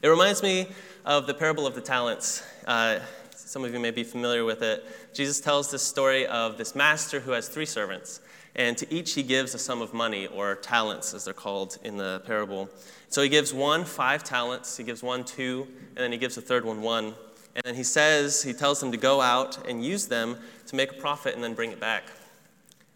It 0.04 0.10
reminds 0.10 0.44
me 0.44 0.68
of 1.06 1.28
the 1.28 1.34
parable 1.34 1.66
of 1.66 1.76
the 1.76 1.82
talents. 1.82 2.44
Uh, 2.68 3.00
some 3.34 3.64
of 3.64 3.72
you 3.72 3.80
may 3.80 3.92
be 3.92 4.04
familiar 4.04 4.44
with 4.44 4.62
it. 4.62 4.84
Jesus 5.14 5.40
tells 5.40 5.72
this 5.72 5.82
story 5.82 6.28
of 6.28 6.58
this 6.58 6.76
master 6.76 7.22
who 7.22 7.32
has 7.32 7.48
three 7.48 7.66
servants, 7.66 8.20
and 8.58 8.78
to 8.78 8.94
each 8.94 9.14
he 9.14 9.24
gives 9.24 9.56
a 9.56 9.58
sum 9.58 9.82
of 9.82 9.94
money, 9.94 10.28
or 10.28 10.56
talents 10.56 11.14
as 11.14 11.24
they're 11.24 11.34
called 11.34 11.78
in 11.86 11.96
the 11.96 12.22
parable. 12.26 12.70
So 13.08 13.22
he 13.22 13.30
gives 13.30 13.54
one 13.54 13.86
five 13.86 14.26
talents, 14.26 14.76
he 14.76 14.84
gives 14.84 15.02
one 15.02 15.24
two, 15.24 15.70
and 15.96 16.00
then 16.00 16.12
he 16.12 16.18
gives 16.18 16.36
the 16.36 16.42
third 16.42 16.66
one 16.66 16.82
one. 16.82 17.14
And 17.56 17.64
then 17.64 17.76
he 17.76 17.84
says, 17.84 18.44
he 18.44 18.52
tells 18.52 18.82
them 18.82 18.92
to 18.92 18.98
go 18.98 19.22
out 19.22 19.66
and 19.70 19.86
use 19.86 20.08
them 20.08 20.36
to 20.68 20.76
make 20.76 20.92
a 20.92 20.96
profit 20.96 21.34
and 21.34 21.42
then 21.42 21.54
bring 21.54 21.72
it 21.72 21.80
back. 21.80 22.04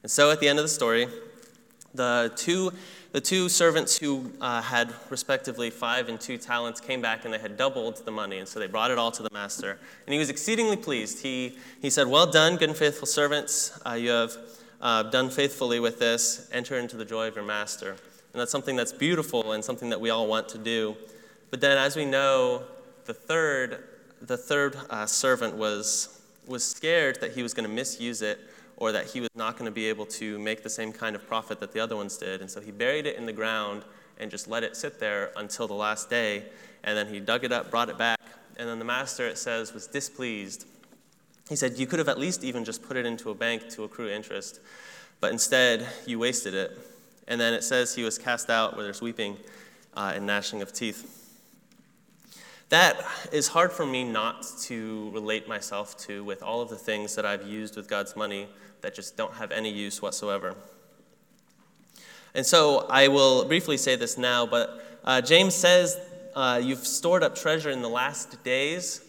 And 0.04 0.12
so 0.12 0.30
at 0.30 0.42
the 0.42 0.50
end 0.50 0.60
of 0.60 0.66
the 0.66 0.70
story, 0.70 1.08
the 1.94 2.34
two, 2.36 2.74
the 3.12 3.22
two 3.22 3.50
servants 3.50 3.98
who 3.98 4.32
uh, 4.42 4.62
had 4.62 4.94
respectively 5.10 5.70
five 5.70 6.10
and 6.10 6.20
two 6.20 6.38
talents 6.38 6.82
came 6.82 7.02
back 7.02 7.26
and 7.26 7.34
they 7.34 7.40
had 7.40 7.58
doubled 7.58 8.04
the 8.06 8.12
money. 8.12 8.40
And 8.40 8.48
so 8.48 8.60
they 8.60 8.68
brought 8.68 8.92
it 8.92 8.98
all 8.98 9.12
to 9.12 9.24
the 9.24 9.30
master. 9.32 9.80
And 10.06 10.14
he 10.14 10.20
was 10.20 10.30
exceedingly 10.30 10.76
pleased. 10.76 11.24
He, 11.24 11.58
he 11.82 11.90
said, 11.90 12.08
Well 12.08 12.30
done, 12.30 12.58
good 12.58 12.70
and 12.70 12.78
faithful 12.78 13.08
servants. 13.08 13.80
Uh, 13.86 13.94
you 13.94 14.10
have 14.10 14.34
uh, 14.82 15.04
done 15.04 15.30
faithfully 15.30 15.80
with 15.80 16.00
this. 16.00 16.50
Enter 16.52 16.78
into 16.78 16.98
the 16.98 17.06
joy 17.06 17.28
of 17.28 17.36
your 17.36 17.46
master. 17.46 17.92
And 17.92 18.42
that's 18.42 18.52
something 18.52 18.76
that's 18.76 18.94
beautiful 18.94 19.54
and 19.54 19.64
something 19.64 19.90
that 19.90 20.02
we 20.02 20.10
all 20.10 20.28
want 20.28 20.50
to 20.50 20.58
do. 20.58 20.96
But 21.50 21.62
then, 21.62 21.78
as 21.78 21.96
we 21.96 22.06
know, 22.06 22.64
the 23.06 23.14
third, 23.14 23.84
the 24.22 24.38
third 24.38 24.76
uh, 24.90 25.06
servant 25.06 25.56
was, 25.56 26.22
was 26.46 26.64
scared 26.64 27.22
that 27.22 27.32
he 27.32 27.42
was 27.42 27.54
going 27.54 27.68
to 27.68 27.74
misuse 27.74 28.22
it 28.22 28.40
or 28.78 28.92
that 28.92 29.08
he 29.08 29.20
was 29.20 29.30
not 29.36 29.54
going 29.54 29.66
to 29.66 29.72
be 29.72 29.88
able 29.88 30.06
to 30.06 30.38
make 30.40 30.64
the 30.64 30.70
same 30.70 30.94
kind 30.94 31.16
of 31.16 31.28
profit 31.28 31.60
that 31.60 31.74
the 31.74 31.80
other 31.80 31.96
ones 31.96 32.16
did. 32.18 32.42
And 32.42 32.50
so 32.50 32.62
he 32.62 32.72
buried 32.72 33.08
it 33.08 33.18
in 33.18 33.26
the 33.26 33.34
ground 33.34 33.84
and 34.20 34.32
just 34.32 34.48
let 34.48 34.64
it 34.64 34.78
sit 34.78 35.00
there 35.00 35.32
until 35.36 35.68
the 35.68 35.74
last 35.74 36.10
day. 36.10 36.46
And 36.84 36.96
then 36.96 37.08
he 37.08 37.20
dug 37.20 37.44
it 37.44 37.52
up, 37.52 37.72
brought 37.72 37.90
it 37.90 37.98
back. 37.98 38.20
And 38.58 38.70
then 38.70 38.80
the 38.80 38.86
master, 38.86 39.28
it 39.28 39.38
says, 39.38 39.74
was 39.74 39.88
displeased. 39.88 40.66
He 41.50 41.56
said, 41.56 41.78
You 41.78 41.88
could 41.88 42.00
have 42.00 42.10
at 42.10 42.20
least 42.20 42.44
even 42.44 42.64
just 42.64 42.84
put 42.84 42.98
it 42.98 43.06
into 43.06 43.30
a 43.30 43.36
bank 43.36 43.70
to 43.70 43.84
accrue 43.84 44.10
interest, 44.10 44.60
but 45.20 45.32
instead 45.32 45.88
you 46.06 46.20
wasted 46.20 46.54
it. 46.54 46.78
And 47.28 47.42
then 47.42 47.54
it 47.54 47.64
says 47.64 47.96
he 47.96 48.04
was 48.04 48.18
cast 48.18 48.50
out 48.50 48.76
where 48.76 48.84
there's 48.84 49.02
weeping 49.02 49.38
uh, 49.96 50.14
and 50.16 50.26
gnashing 50.26 50.62
of 50.62 50.72
teeth. 50.72 51.27
That 52.70 53.02
is 53.32 53.48
hard 53.48 53.72
for 53.72 53.86
me 53.86 54.04
not 54.04 54.46
to 54.64 55.10
relate 55.14 55.48
myself 55.48 55.96
to 56.00 56.22
with 56.26 56.44
all 56.44 56.62
of 56.62 56.70
the 56.70 56.76
things 56.76 57.16
that 57.16 57.26
I've 57.26 57.48
used 57.48 57.78
with 57.78 57.88
God's 57.88 58.16
money 58.18 58.50
that 58.82 58.94
just 58.94 59.16
don't 59.16 59.34
have 59.36 59.52
any 59.52 59.72
use 59.72 60.02
whatsoever. 60.02 60.54
And 62.36 62.46
so 62.46 62.86
I 62.90 63.08
will 63.08 63.46
briefly 63.46 63.78
say 63.78 63.96
this 63.96 64.18
now, 64.18 64.46
but 64.46 65.00
uh, 65.06 65.22
James 65.22 65.56
says 65.56 65.98
uh, 66.36 66.60
you've 66.62 66.86
stored 66.86 67.24
up 67.24 67.36
treasure 67.36 67.70
in 67.70 67.82
the 67.82 67.90
last 67.90 68.44
days. 68.44 69.02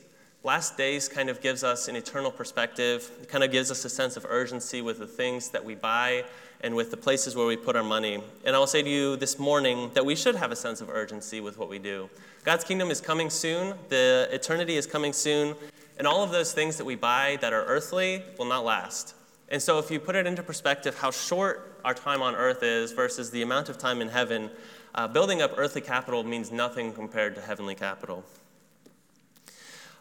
Last 0.44 0.76
days 0.76 1.08
kind 1.08 1.28
of 1.28 1.40
gives 1.40 1.64
us 1.64 1.88
an 1.88 1.96
eternal 1.96 2.30
perspective. 2.30 3.10
It 3.20 3.28
kind 3.28 3.42
of 3.42 3.50
gives 3.50 3.72
us 3.72 3.84
a 3.84 3.90
sense 3.90 4.16
of 4.16 4.24
urgency 4.28 4.82
with 4.82 5.00
the 5.00 5.06
things 5.06 5.50
that 5.50 5.64
we 5.64 5.74
buy 5.74 6.24
and 6.60 6.74
with 6.74 6.90
the 6.90 6.96
places 6.96 7.36
where 7.36 7.46
we 7.46 7.56
put 7.56 7.76
our 7.76 7.84
money. 7.84 8.22
And 8.44 8.56
I 8.56 8.58
will 8.58 8.66
say 8.66 8.82
to 8.82 8.88
you 8.88 9.16
this 9.16 9.38
morning 9.38 9.90
that 9.94 10.04
we 10.04 10.16
should 10.16 10.34
have 10.34 10.50
a 10.50 10.56
sense 10.56 10.80
of 10.80 10.90
urgency 10.90 11.40
with 11.40 11.58
what 11.58 11.68
we 11.68 11.78
do. 11.78 12.10
God's 12.44 12.64
kingdom 12.64 12.90
is 12.90 13.00
coming 13.00 13.30
soon, 13.30 13.74
the 13.88 14.28
eternity 14.32 14.76
is 14.76 14.86
coming 14.86 15.12
soon, 15.12 15.54
and 15.98 16.06
all 16.06 16.22
of 16.22 16.30
those 16.30 16.52
things 16.52 16.76
that 16.76 16.84
we 16.84 16.94
buy 16.94 17.38
that 17.40 17.52
are 17.52 17.64
earthly 17.64 18.22
will 18.38 18.46
not 18.46 18.64
last. 18.64 19.14
And 19.50 19.62
so, 19.62 19.78
if 19.78 19.90
you 19.90 19.98
put 19.98 20.14
it 20.14 20.26
into 20.26 20.42
perspective, 20.42 20.98
how 20.98 21.10
short 21.10 21.80
our 21.84 21.94
time 21.94 22.22
on 22.22 22.34
earth 22.34 22.62
is 22.62 22.92
versus 22.92 23.30
the 23.30 23.42
amount 23.42 23.68
of 23.68 23.78
time 23.78 24.02
in 24.02 24.08
heaven, 24.08 24.50
uh, 24.94 25.08
building 25.08 25.40
up 25.40 25.52
earthly 25.56 25.80
capital 25.80 26.22
means 26.22 26.52
nothing 26.52 26.92
compared 26.92 27.34
to 27.34 27.40
heavenly 27.40 27.74
capital. 27.74 28.24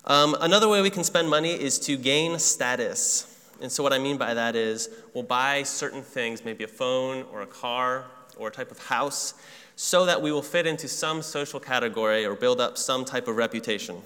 Um, 0.06 0.36
another 0.40 0.68
way 0.68 0.82
we 0.82 0.90
can 0.90 1.04
spend 1.04 1.30
money 1.30 1.52
is 1.52 1.80
to 1.80 1.98
gain 1.98 2.40
status. 2.40 3.37
And 3.62 3.72
so, 3.72 3.84
what 3.84 3.94
I 3.94 4.00
mean 4.00 4.18
by 4.18 4.34
that 4.34 4.56
is 4.56 4.90
we'll 5.14 5.24
buy 5.24 5.64
certain 5.64 6.04
things, 6.04 6.46
maybe 6.46 6.64
a 6.64 6.68
phone 6.68 7.26
or 7.32 7.42
a 7.42 7.48
car 7.48 8.06
or 8.38 8.50
a 8.50 8.52
type 8.52 8.72
of 8.72 8.80
house, 8.80 9.34
so 9.76 10.06
that 10.06 10.22
we 10.22 10.32
will 10.32 10.42
fit 10.42 10.68
into 10.68 10.88
some 10.88 11.22
social 11.22 11.60
category 11.60 12.26
or 12.26 12.36
build 12.36 12.62
up 12.62 12.78
some 12.78 13.06
type 13.06 13.28
of 13.28 13.36
reputation. 13.36 14.02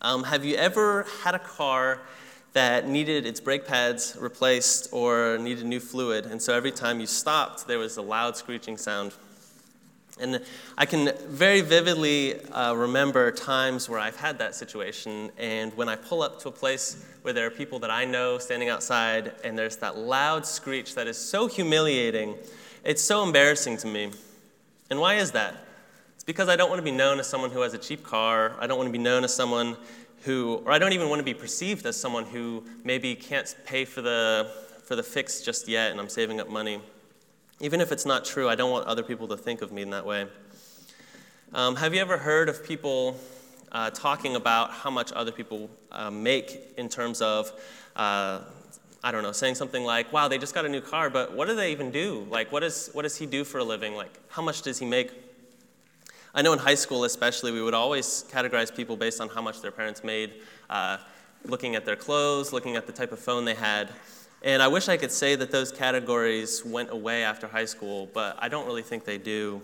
Um, 0.00 0.24
have 0.24 0.44
you 0.44 0.56
ever 0.56 1.06
had 1.22 1.34
a 1.34 1.38
car 1.38 2.02
that 2.52 2.86
needed 2.86 3.26
its 3.26 3.40
brake 3.40 3.66
pads 3.66 4.16
replaced 4.20 4.88
or 4.92 5.38
needed 5.38 5.64
new 5.64 5.80
fluid? 5.80 6.26
And 6.26 6.40
so 6.40 6.54
every 6.54 6.72
time 6.72 7.00
you 7.00 7.06
stopped, 7.06 7.66
there 7.66 7.78
was 7.78 7.96
a 7.96 8.02
loud 8.02 8.36
screeching 8.36 8.76
sound. 8.76 9.12
And 10.20 10.40
I 10.78 10.86
can 10.86 11.10
very 11.26 11.60
vividly 11.60 12.40
uh, 12.50 12.74
remember 12.74 13.32
times 13.32 13.88
where 13.88 13.98
I've 13.98 14.16
had 14.16 14.38
that 14.38 14.54
situation, 14.54 15.32
and 15.38 15.76
when 15.76 15.88
I 15.88 15.96
pull 15.96 16.22
up 16.22 16.38
to 16.42 16.48
a 16.48 16.52
place 16.52 17.04
where 17.22 17.34
there 17.34 17.46
are 17.46 17.50
people 17.50 17.80
that 17.80 17.90
I 17.90 18.04
know 18.04 18.38
standing 18.38 18.68
outside, 18.68 19.32
and 19.42 19.58
there's 19.58 19.76
that 19.78 19.96
loud 19.96 20.46
screech 20.46 20.94
that 20.94 21.08
is 21.08 21.16
so 21.16 21.48
humiliating, 21.48 22.36
it's 22.84 23.02
so 23.02 23.24
embarrassing 23.24 23.76
to 23.78 23.88
me. 23.88 24.12
And 24.88 25.00
why 25.00 25.14
is 25.14 25.32
that? 25.32 25.56
It's 26.14 26.22
because 26.22 26.48
I 26.48 26.54
don't 26.54 26.68
want 26.68 26.78
to 26.78 26.84
be 26.84 26.96
known 26.96 27.18
as 27.18 27.26
someone 27.26 27.50
who 27.50 27.62
has 27.62 27.74
a 27.74 27.78
cheap 27.78 28.04
car, 28.04 28.54
I 28.60 28.68
don't 28.68 28.78
want 28.78 28.88
to 28.88 28.92
be 28.92 29.02
known 29.02 29.24
as 29.24 29.34
someone 29.34 29.76
who, 30.22 30.62
or 30.64 30.70
I 30.70 30.78
don't 30.78 30.92
even 30.92 31.08
want 31.08 31.18
to 31.18 31.24
be 31.24 31.34
perceived 31.34 31.86
as 31.86 32.00
someone 32.00 32.24
who 32.24 32.64
maybe 32.84 33.16
can't 33.16 33.52
pay 33.66 33.84
for 33.84 34.00
the, 34.00 34.48
for 34.84 34.94
the 34.94 35.02
fix 35.02 35.40
just 35.40 35.66
yet, 35.66 35.90
and 35.90 36.00
I'm 36.00 36.08
saving 36.08 36.40
up 36.40 36.48
money. 36.48 36.80
Even 37.60 37.80
if 37.80 37.92
it's 37.92 38.04
not 38.04 38.24
true, 38.24 38.48
I 38.48 38.56
don't 38.56 38.72
want 38.72 38.86
other 38.86 39.04
people 39.04 39.28
to 39.28 39.36
think 39.36 39.62
of 39.62 39.70
me 39.70 39.82
in 39.82 39.90
that 39.90 40.04
way. 40.04 40.26
Um, 41.52 41.76
have 41.76 41.94
you 41.94 42.00
ever 42.00 42.18
heard 42.18 42.48
of 42.48 42.66
people 42.66 43.16
uh, 43.70 43.90
talking 43.90 44.34
about 44.34 44.72
how 44.72 44.90
much 44.90 45.12
other 45.12 45.30
people 45.30 45.70
uh, 45.92 46.10
make 46.10 46.74
in 46.76 46.88
terms 46.88 47.22
of, 47.22 47.52
uh, 47.94 48.40
I 49.04 49.12
don't 49.12 49.22
know, 49.22 49.30
saying 49.30 49.54
something 49.54 49.84
like, 49.84 50.12
wow, 50.12 50.26
they 50.26 50.36
just 50.36 50.52
got 50.52 50.66
a 50.66 50.68
new 50.68 50.80
car, 50.80 51.08
but 51.10 51.32
what 51.32 51.46
do 51.46 51.54
they 51.54 51.70
even 51.70 51.92
do? 51.92 52.26
Like, 52.28 52.50
what, 52.50 52.64
is, 52.64 52.90
what 52.92 53.02
does 53.02 53.16
he 53.16 53.24
do 53.24 53.44
for 53.44 53.58
a 53.58 53.64
living? 53.64 53.94
Like, 53.94 54.18
how 54.28 54.42
much 54.42 54.62
does 54.62 54.80
he 54.80 54.86
make? 54.86 55.12
I 56.34 56.42
know 56.42 56.52
in 56.52 56.58
high 56.58 56.74
school, 56.74 57.04
especially, 57.04 57.52
we 57.52 57.62
would 57.62 57.74
always 57.74 58.24
categorize 58.32 58.74
people 58.74 58.96
based 58.96 59.20
on 59.20 59.28
how 59.28 59.40
much 59.40 59.60
their 59.60 59.70
parents 59.70 60.02
made, 60.02 60.32
uh, 60.68 60.96
looking 61.44 61.76
at 61.76 61.84
their 61.84 61.94
clothes, 61.94 62.52
looking 62.52 62.74
at 62.74 62.88
the 62.88 62.92
type 62.92 63.12
of 63.12 63.20
phone 63.20 63.44
they 63.44 63.54
had. 63.54 63.90
And 64.44 64.62
I 64.62 64.68
wish 64.68 64.90
I 64.90 64.98
could 64.98 65.10
say 65.10 65.36
that 65.36 65.50
those 65.50 65.72
categories 65.72 66.62
went 66.66 66.90
away 66.90 67.24
after 67.24 67.48
high 67.48 67.64
school, 67.64 68.10
but 68.12 68.36
I 68.38 68.50
don't 68.50 68.66
really 68.66 68.82
think 68.82 69.06
they 69.06 69.16
do. 69.16 69.62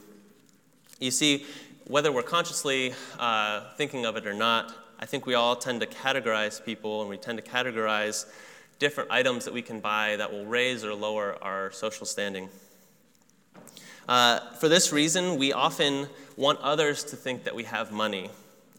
You 0.99 1.11
see, 1.11 1.45
whether 1.87 2.11
we're 2.11 2.23
consciously 2.23 2.95
uh, 3.19 3.75
thinking 3.77 4.07
of 4.07 4.17
it 4.17 4.27
or 4.27 4.33
not, 4.33 4.75
I 4.99 5.05
think 5.05 5.27
we 5.27 5.35
all 5.35 5.55
tend 5.55 5.83
to 5.83 5.87
categorize 5.87 6.65
people 6.65 7.03
and 7.03 7.11
we 7.11 7.19
tend 7.19 7.37
to 7.37 7.45
categorize 7.45 8.25
different 8.79 9.11
items 9.11 9.45
that 9.45 9.53
we 9.53 9.61
can 9.61 9.81
buy 9.81 10.17
that 10.17 10.33
will 10.33 10.47
raise 10.47 10.83
or 10.83 10.95
lower 10.95 11.37
our 11.43 11.71
social 11.73 12.07
standing. 12.07 12.49
Uh, 14.09 14.41
for 14.61 14.71
this 14.71 14.95
reason, 14.95 15.37
we 15.37 15.53
often 15.53 16.09
want 16.39 16.59
others 16.61 17.05
to 17.05 17.17
think 17.17 17.45
that 17.45 17.55
we 17.55 17.65
have 17.65 17.93
money. 17.93 18.31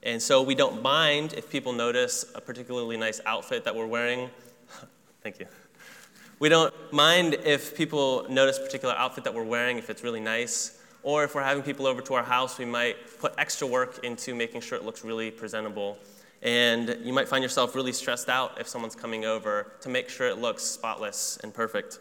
And 0.01 0.20
so 0.20 0.41
we 0.41 0.55
don't 0.55 0.81
mind 0.81 1.34
if 1.34 1.48
people 1.51 1.74
notice 1.74 2.25
a 2.34 2.41
particularly 2.41 2.98
nice 2.98 3.22
outfit 3.27 3.65
that 3.65 3.75
we're 3.75 3.86
wearing. 3.86 4.31
Thank 5.22 5.39
you. 5.39 5.46
We 6.41 6.50
don't 6.50 6.74
mind 6.91 7.36
if 7.45 7.77
people 7.77 8.25
notice 8.27 8.57
a 8.57 8.62
particular 8.62 8.95
outfit 8.95 9.25
that 9.25 9.33
we're 9.36 9.43
wearing, 9.43 9.77
if 9.77 9.91
it's 9.91 10.03
really 10.03 10.19
nice. 10.19 10.75
Or 11.03 11.24
if 11.24 11.36
we're 11.36 11.43
having 11.43 11.62
people 11.62 11.86
over 11.86 12.01
to 12.01 12.15
our 12.15 12.24
house, 12.24 12.57
we 12.57 12.65
might 12.65 12.95
put 13.19 13.36
extra 13.38 13.67
work 13.67 14.03
into 14.03 14.33
making 14.33 14.62
sure 14.62 14.75
it 14.75 14.83
looks 14.83 15.05
really 15.05 15.29
presentable. 15.29 16.00
And 16.41 16.98
you 17.03 17.13
might 17.13 17.27
find 17.27 17.43
yourself 17.43 17.75
really 17.75 17.93
stressed 17.93 18.27
out 18.27 18.60
if 18.60 18.67
someone's 18.67 18.95
coming 18.95 19.24
over 19.24 19.71
to 19.81 19.89
make 19.89 20.10
sure 20.10 20.29
it 20.29 20.39
looks 20.39 20.63
spotless 20.63 21.38
and 21.43 21.53
perfect. 21.53 22.00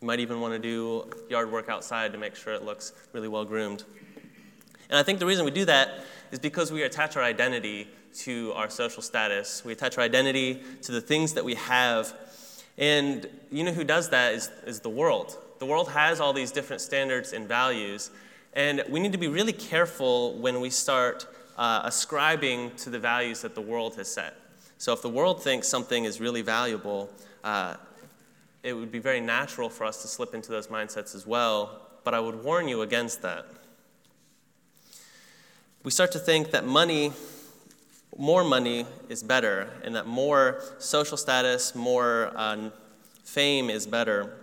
You 0.00 0.08
might 0.08 0.18
even 0.18 0.40
want 0.40 0.54
to 0.54 0.58
do 0.58 1.08
yard 1.30 1.52
work 1.52 1.68
outside 1.68 2.10
to 2.14 2.18
make 2.18 2.34
sure 2.34 2.54
it 2.54 2.64
looks 2.64 2.92
really 3.12 3.28
well 3.28 3.44
groomed. 3.44 3.84
And 4.90 4.98
I 4.98 5.04
think 5.04 5.20
the 5.20 5.26
reason 5.26 5.44
we 5.44 5.52
do 5.52 5.66
that 5.66 6.00
is 6.32 6.40
because 6.40 6.72
we 6.72 6.82
attach 6.82 7.16
our 7.16 7.22
identity 7.22 7.86
to 8.22 8.54
our 8.56 8.68
social 8.68 9.02
status. 9.02 9.64
We 9.64 9.72
attach 9.72 9.98
our 9.98 10.02
identity 10.02 10.60
to 10.82 10.90
the 10.90 11.00
things 11.00 11.34
that 11.34 11.44
we 11.44 11.54
have 11.54 12.12
and 12.78 13.28
you 13.50 13.64
know 13.64 13.72
who 13.72 13.84
does 13.84 14.10
that 14.10 14.34
is, 14.34 14.50
is 14.66 14.80
the 14.80 14.88
world. 14.88 15.36
The 15.58 15.66
world 15.66 15.90
has 15.90 16.20
all 16.20 16.32
these 16.32 16.50
different 16.50 16.82
standards 16.82 17.32
and 17.32 17.46
values, 17.46 18.10
and 18.54 18.82
we 18.88 19.00
need 19.00 19.12
to 19.12 19.18
be 19.18 19.28
really 19.28 19.52
careful 19.52 20.34
when 20.38 20.60
we 20.60 20.70
start 20.70 21.26
uh, 21.56 21.82
ascribing 21.84 22.72
to 22.76 22.90
the 22.90 22.98
values 22.98 23.42
that 23.42 23.54
the 23.54 23.60
world 23.60 23.96
has 23.96 24.12
set. 24.12 24.34
So 24.78 24.92
if 24.92 25.02
the 25.02 25.08
world 25.08 25.42
thinks 25.42 25.68
something 25.68 26.04
is 26.04 26.20
really 26.20 26.42
valuable, 26.42 27.08
uh, 27.44 27.76
it 28.62 28.72
would 28.72 28.90
be 28.90 28.98
very 28.98 29.20
natural 29.20 29.68
for 29.68 29.84
us 29.84 30.02
to 30.02 30.08
slip 30.08 30.34
into 30.34 30.50
those 30.50 30.68
mindsets 30.68 31.14
as 31.14 31.26
well, 31.26 31.80
but 32.04 32.14
I 32.14 32.20
would 32.20 32.42
warn 32.42 32.68
you 32.68 32.82
against 32.82 33.22
that. 33.22 33.46
We 35.84 35.90
start 35.90 36.12
to 36.12 36.18
think 36.18 36.52
that 36.52 36.64
money 36.64 37.12
more 38.16 38.44
money 38.44 38.86
is 39.08 39.22
better, 39.22 39.70
and 39.84 39.94
that 39.94 40.06
more 40.06 40.60
social 40.78 41.16
status, 41.16 41.74
more 41.74 42.32
uh, 42.36 42.70
fame 43.24 43.70
is 43.70 43.86
better. 43.86 44.38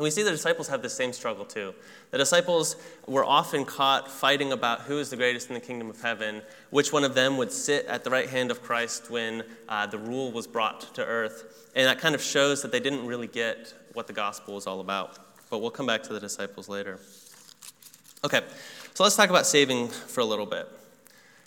And 0.00 0.04
we 0.04 0.10
see 0.10 0.22
the 0.22 0.30
disciples 0.30 0.66
have 0.68 0.82
the 0.82 0.88
same 0.88 1.12
struggle 1.12 1.44
too. 1.44 1.74
The 2.10 2.18
disciples 2.18 2.76
were 3.06 3.24
often 3.24 3.64
caught 3.64 4.10
fighting 4.10 4.50
about 4.52 4.80
who 4.80 4.98
is 4.98 5.10
the 5.10 5.16
greatest 5.16 5.48
in 5.48 5.54
the 5.54 5.60
kingdom 5.60 5.90
of 5.90 6.00
heaven, 6.00 6.42
which 6.70 6.92
one 6.92 7.04
of 7.04 7.14
them 7.14 7.36
would 7.36 7.52
sit 7.52 7.84
at 7.86 8.02
the 8.02 8.10
right 8.10 8.28
hand 8.28 8.50
of 8.50 8.62
Christ 8.62 9.10
when 9.10 9.44
uh, 9.68 9.86
the 9.86 9.98
rule 9.98 10.32
was 10.32 10.46
brought 10.46 10.94
to 10.94 11.04
earth. 11.04 11.70
And 11.76 11.86
that 11.86 11.98
kind 11.98 12.14
of 12.14 12.22
shows 12.22 12.62
that 12.62 12.72
they 12.72 12.80
didn't 12.80 13.06
really 13.06 13.26
get 13.26 13.74
what 13.92 14.06
the 14.06 14.12
gospel 14.12 14.54
was 14.54 14.66
all 14.66 14.80
about. 14.80 15.18
But 15.50 15.58
we'll 15.58 15.70
come 15.70 15.86
back 15.86 16.02
to 16.04 16.12
the 16.12 16.20
disciples 16.20 16.68
later. 16.68 16.98
Okay, 18.24 18.40
so 18.94 19.04
let's 19.04 19.16
talk 19.16 19.28
about 19.28 19.46
saving 19.46 19.88
for 19.88 20.22
a 20.22 20.24
little 20.24 20.46
bit. 20.46 20.66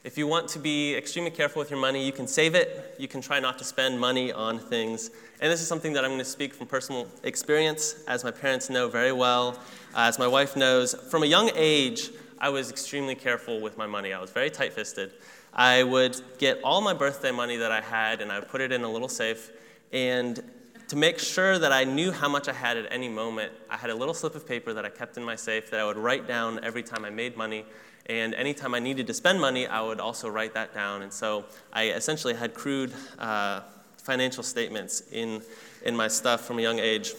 If 0.03 0.17
you 0.17 0.27
want 0.27 0.50
to 0.50 0.60
be 0.60 0.93
extremely 0.95 1.31
careful 1.31 1.62
with 1.62 1.72
your 1.72 1.79
money, 1.79 2.05
you 2.05 2.12
can 2.12 2.27
save 2.27 2.55
it. 2.55 2.93
You 3.00 3.07
can 3.07 3.22
try 3.22 3.39
not 3.39 3.57
to 3.60 3.63
spend 3.63 3.98
money 3.98 4.33
on 4.33 4.60
things. 4.60 5.12
And 5.39 5.50
this 5.50 5.62
is 5.62 5.67
something 5.69 5.93
that 5.93 6.03
I'm 6.03 6.12
going 6.12 6.19
to 6.19 6.25
speak 6.25 6.53
from 6.53 6.67
personal 6.67 7.07
experience, 7.24 8.03
as 8.05 8.22
my 8.25 8.31
parents 8.31 8.69
know 8.69 8.89
very 8.89 9.13
well, 9.13 9.57
as 9.95 10.19
my 10.19 10.27
wife 10.27 10.57
knows. 10.57 10.93
From 10.93 11.24
a 11.24 11.25
young 11.25 11.51
age, 11.55 12.10
I 12.38 12.50
was 12.50 12.69
extremely 12.69 13.15
careful 13.15 13.62
with 13.62 13.77
my 13.77 13.88
money. 13.88 14.12
I 14.12 14.19
was 14.19 14.29
very 14.29 14.50
tight 14.50 14.74
fisted. 14.74 15.13
I 15.53 15.83
would 15.83 16.19
get 16.38 16.60
all 16.65 16.81
my 16.81 16.93
birthday 16.93 17.31
money 17.31 17.55
that 17.55 17.72
I 17.72 17.79
had 17.79 18.19
and 18.19 18.29
I 18.29 18.39
would 18.39 18.50
put 18.50 18.60
it 18.60 18.74
in 18.74 18.83
a 18.83 18.91
little 18.91 19.07
safe. 19.07 19.51
And 19.93 20.43
to 20.89 20.98
make 20.98 21.17
sure 21.17 21.57
that 21.57 21.72
I 21.72 21.86
knew 21.86 22.12
how 22.12 22.27
much 22.27 22.50
I 22.50 22.53
had 22.53 22.75
at 22.75 22.91
any 22.91 23.07
moment, 23.07 23.53
I 23.69 23.77
had 23.77 23.89
a 23.89 23.95
little 23.95 24.13
slip 24.13 24.36
of 24.36 24.45
paper 24.45 24.74
that 24.74 24.83
I 24.83 24.89
kept 24.89 25.15
in 25.15 25.24
my 25.24 25.38
safe 25.38 25.72
that 25.72 25.79
I 25.79 25.86
would 25.86 25.95
write 25.95 26.27
down 26.27 26.62
every 26.62 26.83
time 26.83 27.05
I 27.05 27.10
made 27.10 27.38
money 27.38 27.65
and 28.07 28.33
anytime 28.33 28.74
I 28.75 28.79
needed 28.79 29.07
to 29.07 29.13
spend 29.13 29.39
money, 29.39 29.65
I 29.65 29.81
would 29.81 30.00
also 30.00 30.29
write 30.29 30.53
that 30.55 30.74
down. 30.74 31.03
And 31.03 31.13
so 31.13 31.45
I 31.72 31.89
essentially 31.89 32.33
had 32.33 32.53
crude 32.53 32.91
uh, 33.17 33.62
financial 33.98 34.43
statements 34.43 35.03
in, 35.12 35.41
in 35.86 35.95
my 35.95 36.10
stuff 36.10 36.41
from 36.41 36.60
a 36.60 36.62
young 36.62 36.79
age. 36.79 37.13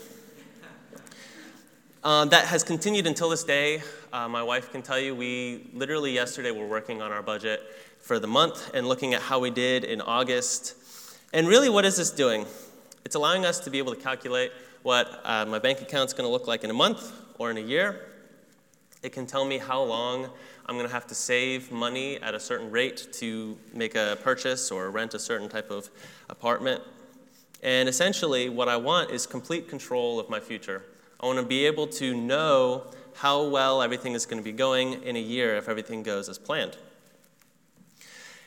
Um, 2.03 2.29
that 2.29 2.45
has 2.45 2.62
continued 2.62 3.07
until 3.07 3.31
this 3.31 3.45
day. 3.45 3.83
Uh, 4.12 4.29
my 4.29 4.43
wife 4.43 4.71
can 4.71 4.83
tell 4.83 5.00
you, 5.00 5.14
we 5.14 5.71
literally 5.73 6.12
yesterday 6.12 6.50
were 6.50 6.67
working 6.67 7.00
on 7.00 7.11
our 7.11 7.23
budget 7.23 7.62
for 8.00 8.19
the 8.19 8.26
month 8.26 8.71
and 8.75 8.87
looking 8.87 9.14
at 9.14 9.23
how 9.23 9.38
we 9.38 9.49
did 9.49 9.85
in 9.85 10.03
August. 10.03 10.75
And 11.33 11.49
really, 11.49 11.71
what 11.71 11.87
is 11.87 11.97
this 11.97 12.11
doing? 12.11 12.45
It's 13.07 13.14
allowing 13.14 13.47
us 13.47 13.59
to 13.61 13.71
be 13.71 13.79
able 13.79 13.95
to 13.95 14.00
calculate 14.00 14.53
what 14.83 15.23
uh, 15.25 15.47
my 15.47 15.59
bank 15.59 15.81
account's 15.81 16.12
going 16.12 16.29
to 16.29 16.31
look 16.31 16.47
like 16.47 16.62
in 16.62 16.69
a 16.69 16.75
month 16.75 17.11
or 17.38 17.50
in 17.50 17.57
a 17.57 17.62
year. 17.62 18.03
It 19.03 19.12
can 19.12 19.25
tell 19.26 19.47
me 19.47 19.57
how 19.57 19.83
long 19.83 20.29
I'm 20.66 20.76
going 20.76 20.87
to 20.87 20.92
have 20.92 21.06
to 21.09 21.14
save 21.14 21.71
money 21.71 22.21
at 22.23 22.35
a 22.35 22.40
certain 22.40 22.71
rate 22.71 23.09
to 23.14 23.59
make 23.75 23.94
a 23.94 24.16
purchase 24.23 24.71
or 24.71 24.90
rent 24.90 25.12
a 25.14 25.18
certain 25.18 25.49
type 25.49 25.71
of 25.71 25.90
apartment. 26.30 26.83
And 27.62 27.88
essentially, 27.88 28.49
what 28.49 28.68
I 28.68 28.76
want 28.76 29.11
is 29.11 29.26
complete 29.26 29.68
control 29.68 30.18
of 30.18 30.30
my 30.30 30.40
future. 30.40 30.83
I 31.21 31.26
want 31.26 31.38
to 31.38 31.44
be 31.44 31.66
able 31.66 31.87
to 31.88 32.14
know 32.14 32.85
how 33.14 33.47
well 33.49 33.83
everything 33.83 34.14
is 34.14 34.26
going 34.26 34.42
to 34.42 34.44
be 34.44 34.52
going 34.52 35.02
in 35.02 35.16
a 35.16 35.21
year 35.21 35.56
if 35.56 35.68
everything 35.68 36.02
goes 36.02 36.28
as 36.28 36.38
planned. 36.38 36.76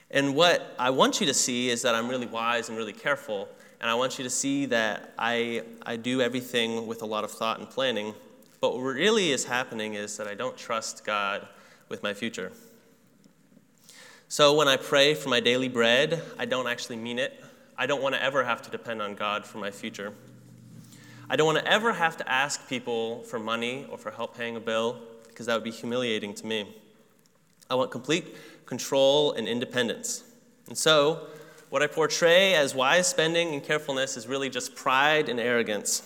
And 0.09 0.35
what 0.35 0.75
I 0.79 0.89
want 0.89 1.19
you 1.19 1.27
to 1.27 1.33
see 1.33 1.69
is 1.69 1.81
that 1.81 1.93
I'm 1.93 2.07
really 2.07 2.27
wise 2.27 2.69
and 2.69 2.77
really 2.77 2.93
careful, 2.93 3.47
and 3.79 3.89
I 3.89 3.95
want 3.95 4.17
you 4.17 4.23
to 4.23 4.29
see 4.29 4.65
that 4.67 5.13
I, 5.19 5.63
I 5.85 5.97
do 5.97 6.21
everything 6.21 6.87
with 6.87 7.01
a 7.01 7.05
lot 7.05 7.23
of 7.23 7.31
thought 7.31 7.59
and 7.59 7.69
planning. 7.69 8.13
But 8.59 8.75
what 8.75 8.81
really 8.81 9.31
is 9.31 9.45
happening 9.45 9.93
is 9.93 10.17
that 10.17 10.27
I 10.27 10.33
don't 10.33 10.57
trust 10.57 11.05
God 11.05 11.47
with 11.89 12.03
my 12.03 12.13
future. 12.13 12.51
So 14.29 14.53
when 14.53 14.67
I 14.67 14.75
pray 14.75 15.13
for 15.13 15.29
my 15.29 15.39
daily 15.39 15.69
bread, 15.69 16.21
I 16.37 16.45
don't 16.45 16.67
actually 16.67 16.97
mean 16.97 17.17
it. 17.17 17.43
I 17.77 17.85
don't 17.85 18.01
want 18.01 18.15
to 18.15 18.23
ever 18.23 18.43
have 18.43 18.61
to 18.63 18.69
depend 18.69 19.01
on 19.01 19.15
God 19.15 19.45
for 19.45 19.57
my 19.57 19.71
future. 19.71 20.13
I 21.29 21.35
don't 21.35 21.45
want 21.45 21.59
to 21.59 21.71
ever 21.71 21.93
have 21.93 22.17
to 22.17 22.29
ask 22.29 22.67
people 22.67 23.23
for 23.23 23.39
money 23.39 23.85
or 23.89 23.97
for 23.97 24.11
help 24.11 24.37
paying 24.37 24.55
a 24.55 24.59
bill 24.59 25.01
because 25.27 25.45
that 25.45 25.53
would 25.53 25.63
be 25.63 25.71
humiliating 25.71 26.33
to 26.35 26.45
me. 26.45 26.67
I 27.69 27.75
want 27.75 27.91
complete 27.91 28.35
control 28.65 29.33
and 29.33 29.47
independence. 29.47 30.23
And 30.67 30.77
so, 30.77 31.27
what 31.69 31.83
I 31.83 31.87
portray 31.87 32.53
as 32.53 32.73
wise 32.73 33.07
spending 33.07 33.53
and 33.53 33.63
carefulness 33.63 34.15
is 34.15 34.27
really 34.27 34.49
just 34.49 34.75
pride 34.75 35.27
and 35.27 35.39
arrogance. 35.39 36.01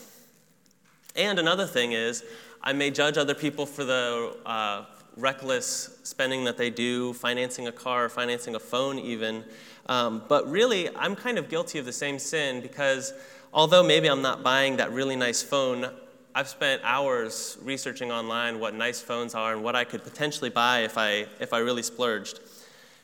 And 1.15 1.39
another 1.39 1.67
thing 1.67 1.91
is, 1.91 2.23
I 2.63 2.73
may 2.73 2.89
judge 2.89 3.17
other 3.17 3.35
people 3.35 3.65
for 3.65 3.83
the 3.83 4.35
uh, 4.45 4.85
reckless 5.17 5.99
spending 6.03 6.43
that 6.45 6.57
they 6.57 6.69
do, 6.69 7.13
financing 7.13 7.67
a 7.67 7.71
car, 7.71 8.09
financing 8.09 8.55
a 8.55 8.59
phone, 8.59 8.99
even. 8.99 9.43
Um, 9.87 10.23
but 10.27 10.49
really, 10.49 10.95
I'm 10.95 11.15
kind 11.15 11.37
of 11.37 11.49
guilty 11.49 11.79
of 11.79 11.85
the 11.85 11.93
same 11.93 12.19
sin 12.19 12.61
because 12.61 13.13
although 13.53 13.83
maybe 13.83 14.07
I'm 14.07 14.21
not 14.21 14.43
buying 14.43 14.77
that 14.77 14.91
really 14.91 15.15
nice 15.15 15.41
phone, 15.41 15.91
I've 16.33 16.47
spent 16.47 16.81
hours 16.85 17.57
researching 17.61 18.11
online 18.11 18.59
what 18.59 18.73
nice 18.73 19.01
phones 19.01 19.35
are 19.35 19.53
and 19.53 19.63
what 19.63 19.75
I 19.75 19.83
could 19.83 20.03
potentially 20.03 20.49
buy 20.49 20.79
if 20.79 20.97
I, 20.97 21.25
if 21.39 21.51
I 21.51 21.59
really 21.59 21.83
splurged. 21.83 22.39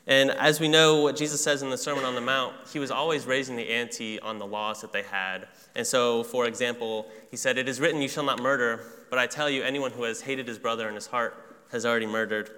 And 0.06 0.30
as 0.30 0.58
we 0.58 0.68
know, 0.68 1.02
what 1.02 1.16
Jesus 1.16 1.44
says 1.44 1.60
in 1.60 1.68
the 1.68 1.76
Sermon 1.76 2.06
on 2.06 2.14
the 2.14 2.22
Mount, 2.22 2.54
he 2.72 2.78
was 2.78 2.90
always 2.90 3.26
raising 3.26 3.56
the 3.56 3.68
ante 3.68 4.18
on 4.20 4.38
the 4.38 4.46
laws 4.46 4.80
that 4.80 4.90
they 4.90 5.02
had. 5.02 5.48
And 5.76 5.86
so, 5.86 6.24
for 6.24 6.46
example, 6.46 7.06
he 7.30 7.36
said, 7.36 7.58
It 7.58 7.68
is 7.68 7.78
written, 7.78 8.00
You 8.00 8.08
shall 8.08 8.24
not 8.24 8.40
murder, 8.40 8.80
but 9.10 9.18
I 9.18 9.26
tell 9.26 9.50
you, 9.50 9.62
anyone 9.62 9.90
who 9.90 10.04
has 10.04 10.22
hated 10.22 10.48
his 10.48 10.58
brother 10.58 10.88
in 10.88 10.94
his 10.94 11.06
heart 11.06 11.47
has 11.72 11.84
already 11.84 12.06
murdered. 12.06 12.50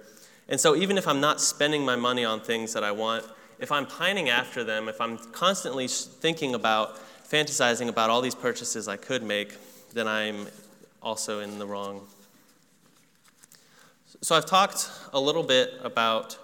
And 0.47 0.59
so, 0.59 0.75
even 0.75 0.97
if 0.97 1.07
I'm 1.07 1.21
not 1.21 1.39
spending 1.39 1.85
my 1.85 1.95
money 1.95 2.25
on 2.25 2.39
things 2.41 2.73
that 2.73 2.83
I 2.83 2.91
want, 2.91 3.25
if 3.59 3.71
I'm 3.71 3.85
pining 3.85 4.29
after 4.29 4.63
them, 4.63 4.89
if 4.89 4.99
I'm 4.99 5.17
constantly 5.17 5.87
thinking 5.87 6.55
about, 6.55 6.99
fantasizing 7.29 7.87
about 7.87 8.09
all 8.09 8.21
these 8.21 8.35
purchases 8.35 8.87
I 8.87 8.97
could 8.97 9.23
make, 9.23 9.55
then 9.93 10.07
I'm 10.07 10.47
also 11.01 11.39
in 11.39 11.59
the 11.59 11.65
wrong. 11.65 12.07
So, 14.21 14.35
I've 14.35 14.45
talked 14.45 14.89
a 15.13 15.19
little 15.19 15.43
bit 15.43 15.73
about. 15.83 16.37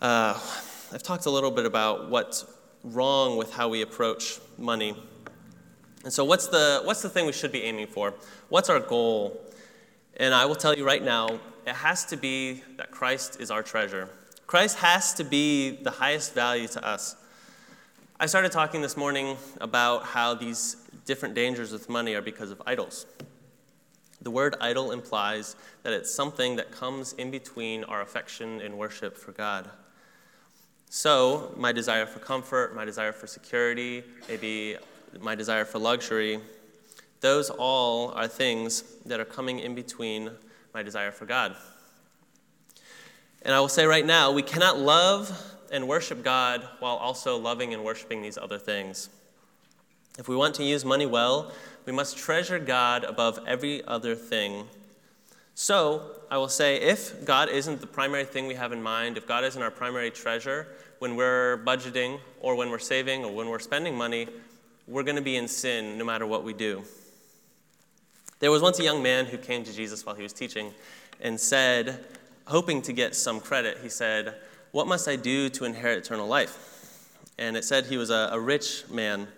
Uh, 0.00 0.38
I've 0.92 1.02
talked 1.02 1.26
a 1.26 1.30
little 1.30 1.50
bit 1.50 1.64
about 1.64 2.10
what's 2.10 2.44
wrong 2.84 3.36
with 3.36 3.52
how 3.52 3.68
we 3.68 3.82
approach 3.82 4.38
money. 4.58 4.94
And 6.04 6.12
so, 6.12 6.24
what's 6.24 6.48
the, 6.48 6.82
what's 6.84 7.02
the 7.02 7.08
thing 7.08 7.26
we 7.26 7.32
should 7.32 7.52
be 7.52 7.62
aiming 7.62 7.86
for? 7.86 8.14
What's 8.48 8.68
our 8.68 8.80
goal? 8.80 9.40
And 10.16 10.34
I 10.34 10.44
will 10.44 10.54
tell 10.54 10.76
you 10.76 10.84
right 10.84 11.02
now, 11.02 11.40
it 11.66 11.74
has 11.74 12.04
to 12.06 12.16
be 12.16 12.62
that 12.76 12.90
Christ 12.90 13.40
is 13.40 13.50
our 13.50 13.62
treasure. 13.62 14.08
Christ 14.46 14.78
has 14.78 15.14
to 15.14 15.24
be 15.24 15.70
the 15.70 15.90
highest 15.90 16.34
value 16.34 16.68
to 16.68 16.84
us. 16.86 17.16
I 18.18 18.26
started 18.26 18.52
talking 18.52 18.82
this 18.82 18.96
morning 18.96 19.36
about 19.60 20.04
how 20.04 20.34
these 20.34 20.76
different 21.06 21.34
dangers 21.34 21.72
with 21.72 21.88
money 21.88 22.14
are 22.14 22.22
because 22.22 22.50
of 22.50 22.62
idols. 22.66 23.06
The 24.20 24.30
word 24.30 24.54
idol 24.60 24.92
implies 24.92 25.56
that 25.82 25.92
it's 25.92 26.14
something 26.14 26.56
that 26.56 26.70
comes 26.70 27.12
in 27.14 27.30
between 27.30 27.82
our 27.84 28.00
affection 28.00 28.60
and 28.60 28.78
worship 28.78 29.16
for 29.16 29.32
God. 29.32 29.68
So, 30.90 31.54
my 31.56 31.72
desire 31.72 32.06
for 32.06 32.18
comfort, 32.18 32.76
my 32.76 32.84
desire 32.84 33.12
for 33.12 33.26
security, 33.26 34.04
maybe 34.28 34.76
my 35.20 35.34
desire 35.34 35.64
for 35.64 35.78
luxury, 35.78 36.38
those 37.20 37.50
all 37.50 38.10
are 38.10 38.28
things 38.28 38.82
that 39.06 39.18
are 39.18 39.24
coming 39.24 39.58
in 39.58 39.74
between 39.74 40.30
my 40.74 40.82
desire 40.82 41.12
for 41.12 41.26
God. 41.26 41.56
And 43.42 43.54
I 43.54 43.60
will 43.60 43.68
say 43.68 43.86
right 43.86 44.06
now, 44.06 44.30
we 44.32 44.42
cannot 44.42 44.78
love 44.78 45.56
and 45.72 45.88
worship 45.88 46.22
God 46.22 46.66
while 46.78 46.96
also 46.96 47.36
loving 47.36 47.74
and 47.74 47.84
worshiping 47.84 48.22
these 48.22 48.38
other 48.38 48.58
things. 48.58 49.08
If 50.18 50.28
we 50.28 50.36
want 50.36 50.54
to 50.56 50.64
use 50.64 50.84
money 50.84 51.06
well, 51.06 51.52
we 51.86 51.92
must 51.92 52.16
treasure 52.16 52.58
God 52.58 53.04
above 53.04 53.40
every 53.46 53.84
other 53.84 54.14
thing. 54.14 54.68
So, 55.54 56.02
I 56.30 56.38
will 56.38 56.48
say 56.48 56.76
if 56.76 57.24
God 57.24 57.48
isn't 57.48 57.80
the 57.80 57.86
primary 57.86 58.24
thing 58.24 58.46
we 58.46 58.54
have 58.54 58.72
in 58.72 58.82
mind, 58.82 59.16
if 59.16 59.26
God 59.26 59.44
isn't 59.44 59.60
our 59.60 59.70
primary 59.70 60.10
treasure 60.10 60.66
when 60.98 61.16
we're 61.16 61.58
budgeting 61.64 62.20
or 62.40 62.54
when 62.54 62.70
we're 62.70 62.78
saving 62.78 63.24
or 63.24 63.32
when 63.32 63.48
we're 63.48 63.58
spending 63.58 63.96
money, 63.96 64.28
we're 64.86 65.02
going 65.02 65.16
to 65.16 65.22
be 65.22 65.36
in 65.36 65.48
sin 65.48 65.98
no 65.98 66.04
matter 66.04 66.26
what 66.26 66.44
we 66.44 66.52
do. 66.52 66.84
There 68.42 68.50
was 68.50 68.60
once 68.60 68.80
a 68.80 68.82
young 68.82 69.04
man 69.04 69.26
who 69.26 69.38
came 69.38 69.62
to 69.62 69.72
Jesus 69.72 70.04
while 70.04 70.16
he 70.16 70.22
was 70.24 70.32
teaching 70.32 70.74
and 71.20 71.38
said, 71.38 72.04
hoping 72.46 72.82
to 72.82 72.92
get 72.92 73.14
some 73.14 73.38
credit, 73.38 73.78
he 73.80 73.88
said, 73.88 74.34
What 74.72 74.88
must 74.88 75.06
I 75.06 75.14
do 75.14 75.48
to 75.50 75.64
inherit 75.64 75.98
eternal 75.98 76.26
life? 76.26 77.14
And 77.38 77.56
it 77.56 77.62
said 77.62 77.86
he 77.86 77.96
was 77.96 78.10
a, 78.10 78.30
a 78.32 78.40
rich 78.40 78.82
man. 78.90 79.28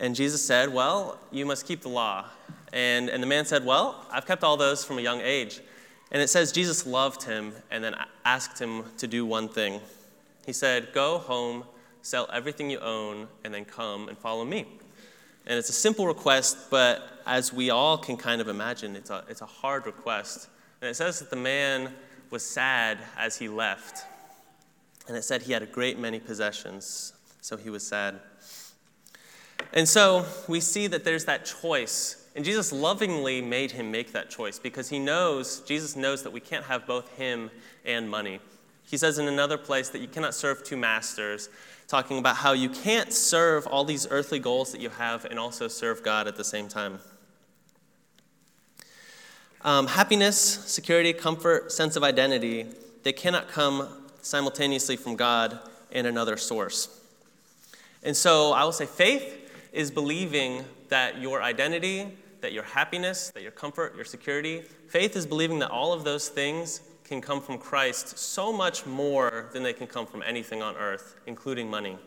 And 0.00 0.16
Jesus 0.16 0.42
said, 0.42 0.72
Well, 0.72 1.18
you 1.32 1.44
must 1.44 1.66
keep 1.66 1.82
the 1.82 1.90
law. 1.90 2.24
And, 2.72 3.10
and 3.10 3.22
the 3.22 3.26
man 3.26 3.44
said, 3.44 3.62
Well, 3.62 4.06
I've 4.10 4.24
kept 4.24 4.42
all 4.42 4.56
those 4.56 4.86
from 4.86 4.96
a 4.96 5.02
young 5.02 5.20
age. 5.20 5.60
And 6.10 6.22
it 6.22 6.30
says 6.30 6.50
Jesus 6.50 6.86
loved 6.86 7.24
him 7.24 7.52
and 7.70 7.84
then 7.84 7.94
asked 8.24 8.58
him 8.58 8.84
to 8.96 9.06
do 9.06 9.26
one 9.26 9.50
thing. 9.50 9.82
He 10.46 10.54
said, 10.54 10.94
Go 10.94 11.18
home, 11.18 11.64
sell 12.00 12.26
everything 12.32 12.70
you 12.70 12.78
own, 12.78 13.28
and 13.44 13.52
then 13.52 13.66
come 13.66 14.08
and 14.08 14.16
follow 14.16 14.46
me. 14.46 14.64
And 15.46 15.58
it's 15.58 15.68
a 15.68 15.74
simple 15.74 16.06
request, 16.06 16.70
but 16.70 17.20
as 17.26 17.52
we 17.52 17.70
all 17.70 17.98
can 17.98 18.16
kind 18.16 18.40
of 18.40 18.48
imagine, 18.48 18.96
it's 18.96 19.10
a, 19.10 19.24
it's 19.28 19.42
a 19.42 19.46
hard 19.46 19.86
request. 19.86 20.48
And 20.80 20.90
it 20.90 20.94
says 20.94 21.18
that 21.18 21.30
the 21.30 21.36
man 21.36 21.92
was 22.30 22.44
sad 22.44 22.98
as 23.16 23.36
he 23.36 23.48
left. 23.48 24.04
And 25.06 25.16
it 25.16 25.22
said 25.22 25.42
he 25.42 25.52
had 25.52 25.62
a 25.62 25.66
great 25.66 25.98
many 25.98 26.18
possessions, 26.18 27.12
so 27.40 27.56
he 27.56 27.68
was 27.68 27.86
sad. 27.86 28.20
And 29.72 29.88
so 29.88 30.24
we 30.48 30.60
see 30.60 30.86
that 30.86 31.04
there's 31.04 31.26
that 31.26 31.44
choice. 31.44 32.26
And 32.34 32.44
Jesus 32.44 32.72
lovingly 32.72 33.42
made 33.42 33.70
him 33.70 33.90
make 33.90 34.12
that 34.12 34.30
choice 34.30 34.58
because 34.58 34.88
he 34.88 34.98
knows, 34.98 35.60
Jesus 35.60 35.94
knows 35.94 36.22
that 36.22 36.32
we 36.32 36.40
can't 36.40 36.64
have 36.64 36.86
both 36.86 37.10
him 37.16 37.50
and 37.84 38.08
money. 38.08 38.40
He 38.82 38.96
says 38.96 39.18
in 39.18 39.28
another 39.28 39.58
place 39.58 39.88
that 39.90 40.00
you 40.00 40.08
cannot 40.08 40.34
serve 40.34 40.64
two 40.64 40.76
masters 40.76 41.48
talking 41.88 42.18
about 42.18 42.36
how 42.36 42.52
you 42.52 42.68
can't 42.68 43.12
serve 43.12 43.66
all 43.66 43.84
these 43.84 44.06
earthly 44.10 44.38
goals 44.38 44.72
that 44.72 44.80
you 44.80 44.88
have 44.88 45.24
and 45.26 45.38
also 45.38 45.68
serve 45.68 46.02
God 46.02 46.26
at 46.26 46.36
the 46.36 46.44
same 46.44 46.68
time. 46.68 46.98
Um, 49.62 49.86
happiness, 49.86 50.36
security, 50.36 51.12
comfort, 51.12 51.72
sense 51.72 51.96
of 51.96 52.02
identity, 52.02 52.66
they 53.02 53.12
cannot 53.12 53.48
come 53.48 53.88
simultaneously 54.20 54.96
from 54.96 55.16
God 55.16 55.58
and 55.92 56.06
another 56.06 56.36
source. 56.36 57.00
And 58.02 58.16
so 58.16 58.52
I 58.52 58.64
will 58.64 58.72
say 58.72 58.86
faith 58.86 59.50
is 59.72 59.90
believing 59.90 60.64
that 60.88 61.20
your 61.20 61.42
identity, 61.42 62.06
that 62.42 62.52
your 62.52 62.62
happiness, 62.62 63.30
that 63.34 63.42
your 63.42 63.52
comfort, 63.52 63.96
your 63.96 64.04
security, 64.04 64.62
faith 64.88 65.16
is 65.16 65.26
believing 65.26 65.58
that 65.60 65.70
all 65.70 65.92
of 65.92 66.04
those 66.04 66.28
things 66.28 66.80
can 67.04 67.20
come 67.20 67.40
from 67.40 67.58
Christ 67.58 68.18
so 68.18 68.52
much 68.52 68.86
more 68.86 69.50
than 69.52 69.62
they 69.62 69.72
can 69.72 69.86
come 69.86 70.06
from 70.06 70.22
anything 70.22 70.62
on 70.62 70.76
earth, 70.76 71.16
including 71.26 71.70
money. 71.70 71.98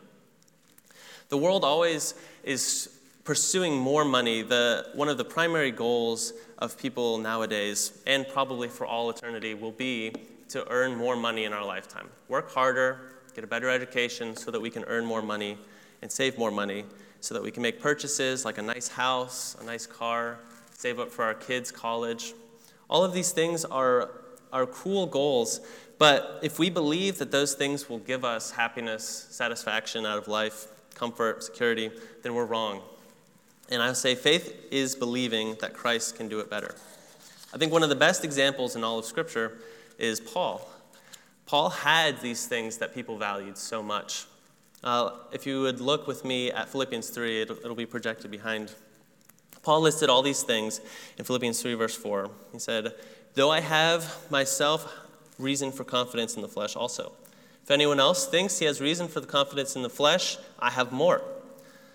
The 1.29 1.37
world 1.37 1.63
always 1.63 2.15
is 2.43 2.89
pursuing 3.23 3.77
more 3.77 4.03
money. 4.05 4.41
The, 4.41 4.89
one 4.95 5.09
of 5.09 5.17
the 5.17 5.25
primary 5.25 5.71
goals 5.71 6.33
of 6.57 6.77
people 6.77 7.17
nowadays, 7.17 8.01
and 8.07 8.27
probably 8.27 8.67
for 8.67 8.85
all 8.85 9.09
eternity, 9.09 9.53
will 9.53 9.71
be 9.71 10.13
to 10.49 10.67
earn 10.71 10.95
more 10.95 11.15
money 11.15 11.43
in 11.43 11.53
our 11.53 11.65
lifetime. 11.65 12.09
Work 12.29 12.51
harder, 12.51 12.99
get 13.35 13.43
a 13.43 13.47
better 13.47 13.69
education 13.69 14.35
so 14.35 14.49
that 14.51 14.59
we 14.59 14.69
can 14.69 14.83
earn 14.85 15.05
more 15.05 15.21
money 15.21 15.57
and 16.01 16.11
save 16.11 16.37
more 16.37 16.51
money 16.51 16.85
so 17.19 17.33
that 17.33 17.43
we 17.43 17.51
can 17.51 17.63
make 17.63 17.81
purchases 17.81 18.45
like 18.45 18.57
a 18.57 18.61
nice 18.61 18.87
house, 18.87 19.57
a 19.59 19.63
nice 19.65 19.85
car, 19.85 20.39
save 20.73 20.99
up 20.99 21.11
for 21.11 21.23
our 21.23 21.33
kids' 21.33 21.71
college. 21.71 22.33
All 22.89 23.03
of 23.03 23.13
these 23.13 23.31
things 23.31 23.65
are, 23.65 24.11
are 24.51 24.65
cool 24.65 25.05
goals, 25.05 25.61
but 25.97 26.39
if 26.43 26.59
we 26.59 26.69
believe 26.69 27.17
that 27.17 27.31
those 27.31 27.53
things 27.53 27.89
will 27.89 27.99
give 27.99 28.23
us 28.23 28.51
happiness, 28.51 29.27
satisfaction 29.29 30.05
out 30.05 30.17
of 30.17 30.27
life, 30.27 30.67
comfort, 30.93 31.43
security, 31.43 31.91
then 32.23 32.35
we're 32.35 32.45
wrong. 32.45 32.81
And 33.69 33.81
I 33.81 33.91
say 33.93 34.15
faith 34.15 34.67
is 34.71 34.95
believing 34.95 35.55
that 35.59 35.73
Christ 35.73 36.15
can 36.15 36.29
do 36.29 36.39
it 36.39 36.49
better. 36.49 36.75
I 37.53 37.57
think 37.57 37.71
one 37.71 37.83
of 37.83 37.89
the 37.89 37.95
best 37.95 38.23
examples 38.23 38.75
in 38.75 38.83
all 38.83 38.99
of 38.99 39.05
Scripture 39.05 39.57
is 39.97 40.19
Paul. 40.19 40.67
Paul 41.45 41.69
had 41.69 42.21
these 42.21 42.45
things 42.45 42.77
that 42.77 42.93
people 42.93 43.17
valued 43.17 43.57
so 43.57 43.81
much. 43.81 44.25
Uh, 44.83 45.11
if 45.31 45.45
you 45.47 45.61
would 45.61 45.81
look 45.81 46.07
with 46.07 46.23
me 46.23 46.51
at 46.51 46.69
Philippians 46.69 47.09
3, 47.09 47.41
it'll, 47.41 47.57
it'll 47.57 47.75
be 47.75 47.85
projected 47.85 48.29
behind. 48.29 48.73
Paul 49.63 49.81
listed 49.81 50.09
all 50.09 50.21
these 50.21 50.43
things 50.43 50.81
in 51.17 51.25
Philippians 51.25 51.61
3, 51.61 51.73
verse 51.73 51.95
4. 51.95 52.29
He 52.53 52.59
said, 52.59 52.93
Though 53.37 53.51
I 53.51 53.59
have 53.59 54.17
myself 54.31 54.91
reason 55.37 55.71
for 55.71 55.83
confidence 55.83 56.35
in 56.35 56.41
the 56.41 56.47
flesh 56.47 56.75
also. 56.75 57.11
If 57.61 57.69
anyone 57.69 57.99
else 57.99 58.25
thinks 58.25 58.57
he 58.57 58.65
has 58.65 58.81
reason 58.81 59.07
for 59.07 59.19
the 59.19 59.27
confidence 59.27 59.75
in 59.75 59.83
the 59.83 59.91
flesh, 59.91 60.39
I 60.57 60.71
have 60.71 60.91
more. 60.91 61.21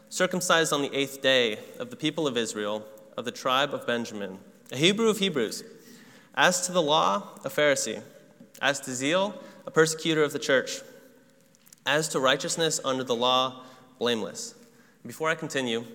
Circumcised 0.09 0.73
on 0.73 0.83
the 0.83 0.95
eighth 0.97 1.21
day 1.21 1.59
of 1.81 1.91
the 1.91 1.97
people 1.97 2.29
of 2.29 2.37
Israel, 2.37 2.87
of 3.17 3.25
the 3.25 3.33
tribe 3.33 3.75
of 3.75 3.89
Benjamin, 3.89 4.39
a 4.71 4.77
Hebrew 4.77 5.09
of 5.09 5.19
Hebrews. 5.19 5.65
As 6.37 6.65
to 6.67 6.71
the 6.71 6.81
law, 6.81 7.31
a 7.45 7.49
Pharisee. 7.49 8.01
As 8.61 8.79
to 8.79 8.93
zeal, 8.93 9.35
a 9.67 9.73
persecutor 9.73 10.23
of 10.23 10.33
the 10.33 10.39
church 10.39 10.81
as 11.85 12.07
to 12.11 12.21
righteousness 12.21 12.79
under 12.85 13.03
the 13.03 13.17
law, 13.17 13.65
blameless. 13.99 14.55
Before 15.05 15.29
I 15.29 15.35
continue, 15.35 15.87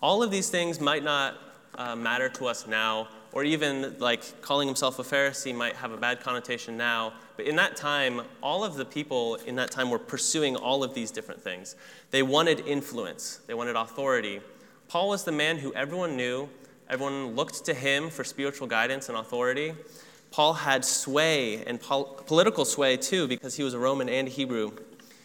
all 0.00 0.22
of 0.22 0.30
these 0.30 0.48
things 0.48 0.80
might 0.80 1.04
not 1.04 1.36
uh, 1.74 1.94
matter 1.94 2.30
to 2.30 2.46
us 2.46 2.66
now, 2.66 3.08
or 3.32 3.44
even 3.44 3.96
like 3.98 4.42
calling 4.42 4.68
himself 4.68 4.98
a 4.98 5.02
Pharisee 5.02 5.54
might 5.54 5.74
have 5.76 5.92
a 5.92 5.96
bad 5.96 6.20
connotation 6.20 6.76
now. 6.76 7.14
But 7.36 7.46
in 7.46 7.56
that 7.56 7.76
time, 7.76 8.22
all 8.42 8.62
of 8.62 8.74
the 8.74 8.84
people 8.84 9.36
in 9.46 9.56
that 9.56 9.70
time 9.70 9.90
were 9.90 9.98
pursuing 9.98 10.54
all 10.54 10.84
of 10.84 10.94
these 10.94 11.10
different 11.10 11.40
things. 11.40 11.74
They 12.10 12.22
wanted 12.22 12.66
influence, 12.66 13.40
they 13.46 13.54
wanted 13.54 13.76
authority. 13.76 14.40
Paul 14.88 15.08
was 15.08 15.24
the 15.24 15.32
man 15.32 15.56
who 15.58 15.72
everyone 15.72 16.16
knew, 16.16 16.48
everyone 16.88 17.34
looked 17.34 17.64
to 17.64 17.74
him 17.74 18.10
for 18.10 18.24
spiritual 18.24 18.66
guidance 18.66 19.08
and 19.08 19.16
authority. 19.16 19.74
Paul 20.30 20.52
had 20.54 20.84
sway 20.84 21.64
and 21.64 21.80
pol- 21.80 22.22
political 22.26 22.64
sway 22.64 22.96
too, 22.96 23.26
because 23.26 23.54
he 23.54 23.62
was 23.62 23.74
a 23.74 23.78
Roman 23.78 24.08
and 24.08 24.28
a 24.28 24.30
Hebrew. 24.30 24.72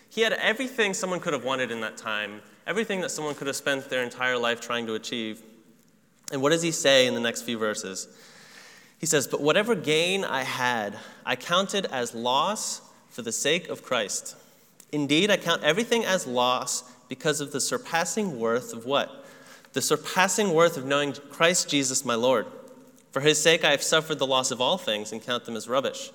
He 0.10 0.22
had 0.22 0.34
everything 0.34 0.94
someone 0.94 1.20
could 1.20 1.34
have 1.34 1.44
wanted 1.44 1.72
in 1.72 1.82
that 1.82 1.98
time, 1.98 2.42
everything 2.66 3.02
that 3.02 3.12
someone 3.12 3.36
could 3.36 3.48
have 3.48 3.56
spent 3.56 3.90
their 3.90 4.04
entire 4.04 4.38
life 4.38 4.62
trying 4.62 4.86
to 4.88 4.96
achieve. 4.96 5.42
And 6.32 6.42
what 6.42 6.52
does 6.52 6.62
he 6.62 6.72
say 6.72 7.08
in 7.08 7.14
the 7.14 7.20
next 7.20 7.44
few 7.44 7.58
verses? 7.58 8.08
He 9.00 9.06
says, 9.06 9.28
But 9.28 9.42
whatever 9.42 9.76
gain 9.76 10.24
I 10.24 10.44
had, 10.44 10.98
I 11.26 11.36
counted 11.36 11.86
as 11.86 12.14
loss 12.14 12.82
for 13.10 13.22
the 13.22 13.32
sake 13.32 13.70
of 13.70 13.84
Christ. 13.84 14.36
Indeed, 14.92 15.32
I 15.32 15.38
count 15.38 15.64
everything 15.64 16.06
as 16.06 16.28
loss 16.28 16.84
because 17.10 17.42
of 17.42 17.52
the 17.52 17.62
surpassing 17.62 18.40
worth 18.40 18.74
of 18.74 18.86
what? 18.86 19.26
The 19.74 19.82
surpassing 19.82 20.54
worth 20.54 20.78
of 20.78 20.86
knowing 20.86 21.14
Christ 21.14 21.70
Jesus 21.70 22.06
my 22.06 22.16
Lord. 22.16 22.48
For 23.12 23.22
his 23.22 23.42
sake 23.42 23.64
I 23.64 23.72
have 23.72 23.84
suffered 23.84 24.20
the 24.20 24.28
loss 24.28 24.52
of 24.52 24.62
all 24.62 24.78
things 24.78 25.12
and 25.12 25.22
count 25.22 25.46
them 25.46 25.56
as 25.56 25.68
rubbish, 25.68 26.12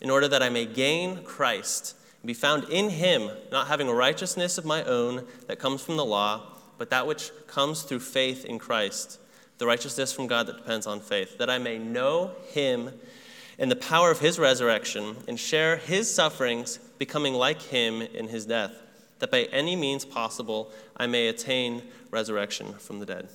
in 0.00 0.10
order 0.10 0.28
that 0.28 0.42
I 0.42 0.48
may 0.48 0.66
gain 0.66 1.24
Christ 1.24 1.94
and 2.22 2.26
be 2.26 2.34
found 2.34 2.64
in 2.64 2.90
him, 2.90 3.30
not 3.50 3.68
having 3.68 3.88
a 3.88 3.94
righteousness 3.94 4.58
of 4.58 4.64
my 4.64 4.82
own 4.84 5.26
that 5.48 5.58
comes 5.58 5.82
from 5.82 5.96
the 5.96 6.04
law, 6.04 6.42
but 6.78 6.90
that 6.90 7.06
which 7.06 7.30
comes 7.46 7.82
through 7.82 8.00
faith 8.00 8.44
in 8.44 8.58
Christ, 8.58 9.18
the 9.58 9.66
righteousness 9.66 10.12
from 10.12 10.26
God 10.26 10.46
that 10.46 10.56
depends 10.56 10.86
on 10.86 11.00
faith, 11.00 11.38
that 11.38 11.50
I 11.50 11.58
may 11.58 11.78
know 11.78 12.32
him 12.50 12.90
and 13.58 13.70
the 13.70 13.76
power 13.76 14.10
of 14.10 14.20
his 14.20 14.38
resurrection 14.38 15.16
and 15.26 15.38
share 15.38 15.76
his 15.76 16.12
sufferings, 16.12 16.78
becoming 16.98 17.34
like 17.34 17.62
him 17.62 18.02
in 18.02 18.28
his 18.28 18.46
death, 18.46 18.74
that 19.18 19.30
by 19.30 19.44
any 19.44 19.76
means 19.76 20.04
possible 20.04 20.70
I 20.96 21.06
may 21.06 21.28
attain 21.28 21.82
resurrection 22.10 22.74
from 22.74 23.00
the 23.00 23.06
dead. 23.06 23.28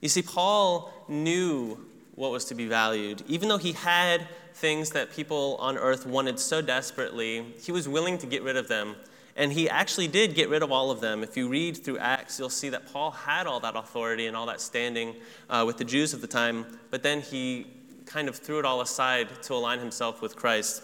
You 0.00 0.08
see, 0.08 0.22
Paul 0.22 0.92
knew 1.08 1.78
what 2.14 2.30
was 2.30 2.44
to 2.46 2.54
be 2.54 2.66
valued. 2.66 3.22
Even 3.26 3.48
though 3.48 3.58
he 3.58 3.72
had 3.72 4.26
things 4.54 4.90
that 4.90 5.10
people 5.10 5.56
on 5.60 5.76
earth 5.76 6.06
wanted 6.06 6.38
so 6.38 6.62
desperately, 6.62 7.44
he 7.60 7.72
was 7.72 7.88
willing 7.88 8.18
to 8.18 8.26
get 8.26 8.42
rid 8.42 8.56
of 8.56 8.68
them. 8.68 8.94
And 9.40 9.50
he 9.50 9.70
actually 9.70 10.06
did 10.06 10.34
get 10.34 10.50
rid 10.50 10.62
of 10.62 10.70
all 10.70 10.90
of 10.90 11.00
them. 11.00 11.22
If 11.22 11.34
you 11.34 11.48
read 11.48 11.82
through 11.82 11.96
Acts, 11.96 12.38
you'll 12.38 12.50
see 12.50 12.68
that 12.68 12.92
Paul 12.92 13.10
had 13.10 13.46
all 13.46 13.58
that 13.60 13.74
authority 13.74 14.26
and 14.26 14.36
all 14.36 14.44
that 14.44 14.60
standing 14.60 15.16
uh, 15.48 15.64
with 15.66 15.78
the 15.78 15.84
Jews 15.84 16.12
of 16.12 16.20
the 16.20 16.26
time, 16.26 16.66
but 16.90 17.02
then 17.02 17.22
he 17.22 17.66
kind 18.04 18.28
of 18.28 18.36
threw 18.36 18.58
it 18.58 18.66
all 18.66 18.82
aside 18.82 19.28
to 19.44 19.54
align 19.54 19.78
himself 19.78 20.20
with 20.20 20.36
Christ. 20.36 20.82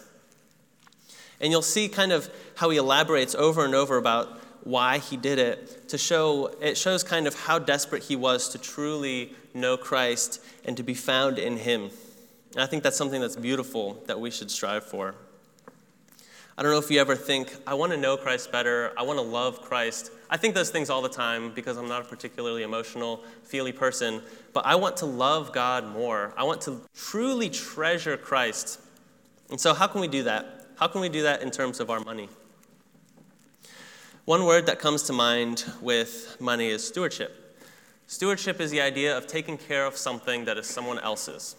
And 1.39 1.51
you'll 1.51 1.61
see 1.61 1.87
kind 1.87 2.11
of 2.11 2.31
how 2.55 2.71
he 2.71 2.79
elaborates 2.79 3.35
over 3.35 3.63
and 3.63 3.75
over 3.75 3.95
about 3.95 4.41
why 4.63 4.97
he 4.97 5.17
did 5.17 5.37
it 5.37 5.87
to 5.89 5.99
show 5.99 6.47
it 6.59 6.79
shows 6.79 7.03
kind 7.03 7.27
of 7.27 7.35
how 7.35 7.59
desperate 7.59 8.01
he 8.01 8.15
was 8.15 8.49
to 8.49 8.57
truly 8.57 9.35
know 9.53 9.77
Christ 9.77 10.43
and 10.65 10.75
to 10.77 10.81
be 10.81 10.95
found 10.95 11.37
in 11.37 11.57
him. 11.57 11.91
And 12.53 12.61
I 12.61 12.65
think 12.65 12.81
that's 12.81 12.97
something 12.97 13.21
that's 13.21 13.35
beautiful 13.35 14.01
that 14.07 14.19
we 14.19 14.31
should 14.31 14.49
strive 14.49 14.83
for. 14.83 15.13
I 16.59 16.63
don't 16.63 16.71
know 16.71 16.79
if 16.79 16.89
you 16.89 16.99
ever 16.99 17.15
think, 17.15 17.55
I 17.67 17.75
want 17.75 17.91
to 17.91 17.97
know 17.99 18.17
Christ 18.17 18.51
better, 18.51 18.91
I 18.97 19.03
want 19.03 19.19
to 19.19 19.23
love 19.23 19.61
Christ. 19.61 20.09
I 20.27 20.37
think 20.37 20.55
those 20.55 20.71
things 20.71 20.89
all 20.89 21.03
the 21.03 21.09
time 21.09 21.51
because 21.53 21.77
I'm 21.77 21.87
not 21.87 22.01
a 22.01 22.05
particularly 22.05 22.63
emotional, 22.63 23.23
feely 23.43 23.71
person, 23.71 24.23
but 24.53 24.65
I 24.65 24.73
want 24.73 24.97
to 24.97 25.05
love 25.05 25.53
God 25.53 25.85
more. 25.93 26.33
I 26.35 26.43
want 26.45 26.61
to 26.61 26.81
truly 26.95 27.51
treasure 27.51 28.17
Christ. 28.17 28.81
And 29.51 29.61
so, 29.61 29.75
how 29.75 29.85
can 29.85 30.01
we 30.01 30.07
do 30.07 30.23
that? 30.23 30.65
How 30.77 30.87
can 30.87 30.99
we 30.99 31.09
do 31.09 31.21
that 31.23 31.43
in 31.43 31.51
terms 31.51 31.79
of 31.79 31.91
our 31.91 31.99
money? 31.99 32.27
One 34.25 34.43
word 34.43 34.65
that 34.65 34.79
comes 34.79 35.03
to 35.03 35.13
mind 35.13 35.63
with 35.79 36.37
money 36.39 36.69
is 36.69 36.85
stewardship. 36.85 37.55
Stewardship 38.07 38.59
is 38.59 38.71
the 38.71 38.81
idea 38.81 39.15
of 39.15 39.27
taking 39.27 39.59
care 39.59 39.85
of 39.85 39.95
something 39.95 40.45
that 40.45 40.57
is 40.57 40.65
someone 40.65 40.97
else's. 40.99 41.55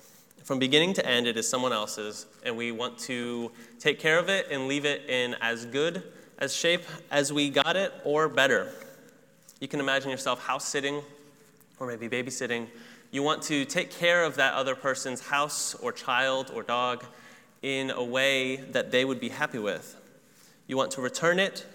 From 0.48 0.58
beginning 0.58 0.94
to 0.94 1.06
end, 1.06 1.26
it 1.26 1.36
is 1.36 1.46
someone 1.46 1.74
else's, 1.74 2.24
and 2.42 2.56
we 2.56 2.72
want 2.72 2.96
to 3.00 3.52
take 3.78 4.00
care 4.00 4.18
of 4.18 4.30
it 4.30 4.46
and 4.50 4.66
leave 4.66 4.86
it 4.86 5.02
in 5.06 5.36
as 5.42 5.66
good 5.66 6.02
as 6.38 6.56
shape 6.56 6.84
as 7.10 7.30
we 7.30 7.50
got 7.50 7.76
it 7.76 7.92
or 8.02 8.30
better. 8.30 8.72
You 9.60 9.68
can 9.68 9.78
imagine 9.78 10.10
yourself 10.10 10.42
house 10.42 10.66
sitting 10.66 11.02
or 11.78 11.86
maybe 11.86 12.08
babysitting. 12.08 12.66
You 13.10 13.22
want 13.22 13.42
to 13.42 13.66
take 13.66 13.90
care 13.90 14.24
of 14.24 14.36
that 14.36 14.54
other 14.54 14.74
person's 14.74 15.20
house 15.20 15.74
or 15.74 15.92
child 15.92 16.50
or 16.54 16.62
dog 16.62 17.04
in 17.60 17.90
a 17.90 18.02
way 18.02 18.56
that 18.56 18.90
they 18.90 19.04
would 19.04 19.20
be 19.20 19.28
happy 19.28 19.58
with. 19.58 19.96
You 20.66 20.78
want 20.78 20.92
to 20.92 21.02
return 21.02 21.38
it 21.38 21.66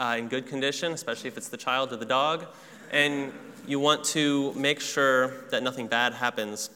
uh, 0.00 0.16
in 0.18 0.26
good 0.26 0.48
condition, 0.48 0.90
especially 0.90 1.28
if 1.28 1.36
it's 1.36 1.48
the 1.48 1.56
child 1.56 1.92
or 1.92 1.96
the 1.96 2.04
dog, 2.04 2.46
and 2.90 3.32
you 3.68 3.78
want 3.78 4.02
to 4.06 4.52
make 4.54 4.80
sure 4.80 5.44
that 5.50 5.62
nothing 5.62 5.86
bad 5.86 6.12
happens 6.12 6.70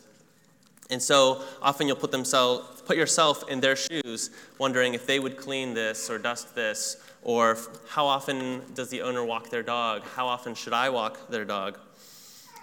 and 0.90 1.02
so 1.02 1.42
often 1.62 1.86
you'll 1.86 1.96
put, 1.96 2.10
themselves, 2.10 2.82
put 2.82 2.96
yourself 2.96 3.48
in 3.48 3.60
their 3.60 3.76
shoes, 3.76 4.30
wondering 4.58 4.94
if 4.94 5.06
they 5.06 5.18
would 5.18 5.36
clean 5.36 5.74
this 5.74 6.10
or 6.10 6.18
dust 6.18 6.54
this, 6.54 6.96
or 7.22 7.56
how 7.88 8.06
often 8.06 8.62
does 8.74 8.88
the 8.88 9.02
owner 9.02 9.24
walk 9.24 9.50
their 9.50 9.62
dog? 9.62 10.02
How 10.16 10.26
often 10.26 10.54
should 10.54 10.72
I 10.72 10.88
walk 10.88 11.28
their 11.28 11.44
dog? 11.44 11.78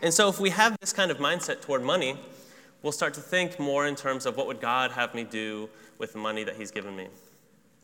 And 0.02 0.14
so 0.14 0.30
if 0.30 0.40
we 0.40 0.50
have 0.52 0.78
this 0.80 0.94
kind 0.94 1.10
of 1.10 1.18
mindset 1.18 1.62
toward 1.62 1.82
money, 1.82 2.18
we'll 2.84 2.92
start 2.92 3.14
to 3.16 3.22
think 3.22 3.60
more 3.60 3.88
in 3.88 3.96
terms 3.96 4.26
of 4.26 4.38
what 4.38 4.48
would 4.48 4.62
God 4.62 4.92
have 4.92 5.16
me 5.16 5.24
do 5.24 5.70
with 5.98 6.14
the 6.14 6.20
money 6.20 6.44
that 6.44 6.56
He's 6.56 6.72
given 6.72 6.96
me? 6.96 7.08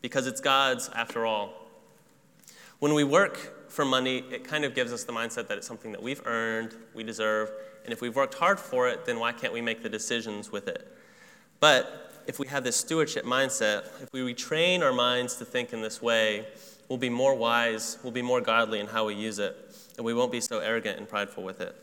Because 0.02 0.26
it's 0.26 0.40
God's 0.40 0.90
after 0.94 1.26
all. 1.26 1.63
When 2.78 2.94
we 2.94 3.04
work 3.04 3.70
for 3.70 3.84
money, 3.84 4.24
it 4.30 4.44
kind 4.44 4.64
of 4.64 4.74
gives 4.74 4.92
us 4.92 5.04
the 5.04 5.12
mindset 5.12 5.48
that 5.48 5.58
it's 5.58 5.66
something 5.66 5.92
that 5.92 6.02
we've 6.02 6.24
earned, 6.26 6.74
we 6.94 7.02
deserve, 7.02 7.50
and 7.84 7.92
if 7.92 8.00
we've 8.00 8.14
worked 8.14 8.34
hard 8.34 8.58
for 8.58 8.88
it, 8.88 9.04
then 9.04 9.18
why 9.18 9.32
can't 9.32 9.52
we 9.52 9.60
make 9.60 9.82
the 9.82 9.88
decisions 9.88 10.50
with 10.50 10.68
it? 10.68 10.86
But 11.60 12.22
if 12.26 12.38
we 12.38 12.46
have 12.48 12.64
this 12.64 12.76
stewardship 12.76 13.24
mindset, 13.24 13.86
if 14.02 14.08
we 14.12 14.20
retrain 14.20 14.82
our 14.82 14.92
minds 14.92 15.36
to 15.36 15.44
think 15.44 15.72
in 15.72 15.82
this 15.82 16.00
way, 16.00 16.46
we'll 16.88 16.98
be 16.98 17.10
more 17.10 17.34
wise, 17.34 17.98
we'll 18.02 18.12
be 18.12 18.22
more 18.22 18.40
godly 18.40 18.80
in 18.80 18.86
how 18.86 19.06
we 19.06 19.14
use 19.14 19.38
it, 19.38 19.56
and 19.96 20.04
we 20.04 20.14
won't 20.14 20.32
be 20.32 20.40
so 20.40 20.58
arrogant 20.60 20.98
and 20.98 21.08
prideful 21.08 21.42
with 21.42 21.60
it. 21.60 21.76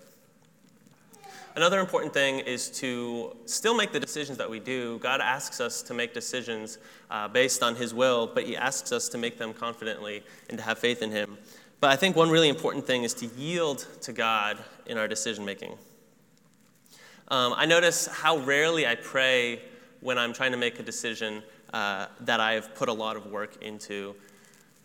Another 1.53 1.81
important 1.81 2.13
thing 2.13 2.39
is 2.39 2.69
to 2.79 3.35
still 3.45 3.75
make 3.75 3.91
the 3.91 3.99
decisions 3.99 4.37
that 4.37 4.49
we 4.49 4.59
do. 4.59 4.99
God 4.99 5.19
asks 5.19 5.59
us 5.59 5.81
to 5.81 5.93
make 5.93 6.13
decisions 6.13 6.77
uh, 7.09 7.27
based 7.27 7.61
on 7.61 7.75
His 7.75 7.93
will, 7.93 8.25
but 8.33 8.45
He 8.45 8.55
asks 8.55 8.93
us 8.93 9.09
to 9.09 9.17
make 9.17 9.37
them 9.37 9.53
confidently 9.53 10.23
and 10.47 10.57
to 10.57 10.63
have 10.63 10.79
faith 10.79 11.01
in 11.01 11.11
Him. 11.11 11.37
But 11.81 11.89
I 11.89 11.97
think 11.97 12.15
one 12.15 12.29
really 12.29 12.47
important 12.47 12.87
thing 12.87 13.03
is 13.03 13.13
to 13.15 13.25
yield 13.25 13.85
to 14.01 14.13
God 14.13 14.59
in 14.85 14.97
our 14.97 15.09
decision 15.09 15.43
making. 15.43 15.71
Um, 17.27 17.53
I 17.57 17.65
notice 17.65 18.07
how 18.07 18.37
rarely 18.37 18.87
I 18.87 18.95
pray 18.95 19.61
when 19.99 20.17
I'm 20.17 20.31
trying 20.31 20.51
to 20.51 20.57
make 20.57 20.79
a 20.79 20.83
decision 20.83 21.43
uh, 21.73 22.05
that 22.21 22.39
I've 22.39 22.73
put 22.75 22.87
a 22.87 22.93
lot 22.93 23.17
of 23.17 23.25
work 23.25 23.61
into. 23.61 24.15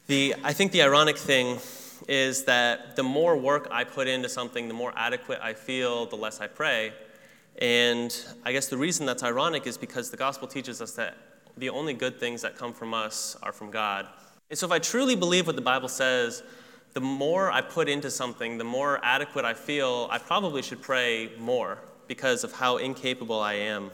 The, 0.09 0.35
I 0.43 0.53
think 0.53 0.73
the 0.73 0.83
ironic 0.83 1.17
thing 1.17 1.59
is 2.09 2.45
that 2.45 2.97
the 2.97 3.03
more 3.03 3.37
work 3.37 3.69
I 3.71 3.85
put 3.85 4.09
into 4.09 4.29
something, 4.29 4.69
the 4.69 4.75
more 4.75 4.93
adequate 4.97 5.41
I 5.43 5.55
feel, 5.55 6.07
the 6.07 6.17
less 6.17 6.41
I 6.41 6.47
pray. 6.47 6.93
And 7.59 8.15
I 8.45 8.53
guess 8.53 8.69
the 8.69 8.77
reason 8.77 9.07
that's 9.07 9.23
ironic 9.23 9.67
is 9.67 9.79
because 9.79 10.11
the 10.11 10.17
gospel 10.17 10.47
teaches 10.47 10.81
us 10.81 10.93
that 10.93 11.17
the 11.57 11.71
only 11.71 11.95
good 11.95 12.21
things 12.21 12.43
that 12.43 12.57
come 12.57 12.73
from 12.73 12.93
us 12.93 13.37
are 13.43 13.53
from 13.53 13.71
God. 13.71 14.07
And 14.51 14.59
so 14.59 14.67
if 14.67 14.73
I 14.73 14.79
truly 14.79 15.17
believe 15.17 15.47
what 15.47 15.57
the 15.57 15.63
Bible 15.63 15.89
says, 15.89 16.43
the 16.93 17.01
more 17.01 17.51
I 17.51 17.61
put 17.61 17.89
into 17.89 18.11
something, 18.11 18.59
the 18.59 18.65
more 18.65 19.01
adequate 19.03 19.45
I 19.45 19.55
feel, 19.55 20.09
I 20.11 20.19
probably 20.19 20.63
should 20.63 20.83
pray 20.83 21.31
more 21.39 21.79
because 22.07 22.45
of 22.45 22.53
how 22.53 22.77
incapable 22.77 23.41
I 23.41 23.55
am. 23.55 23.91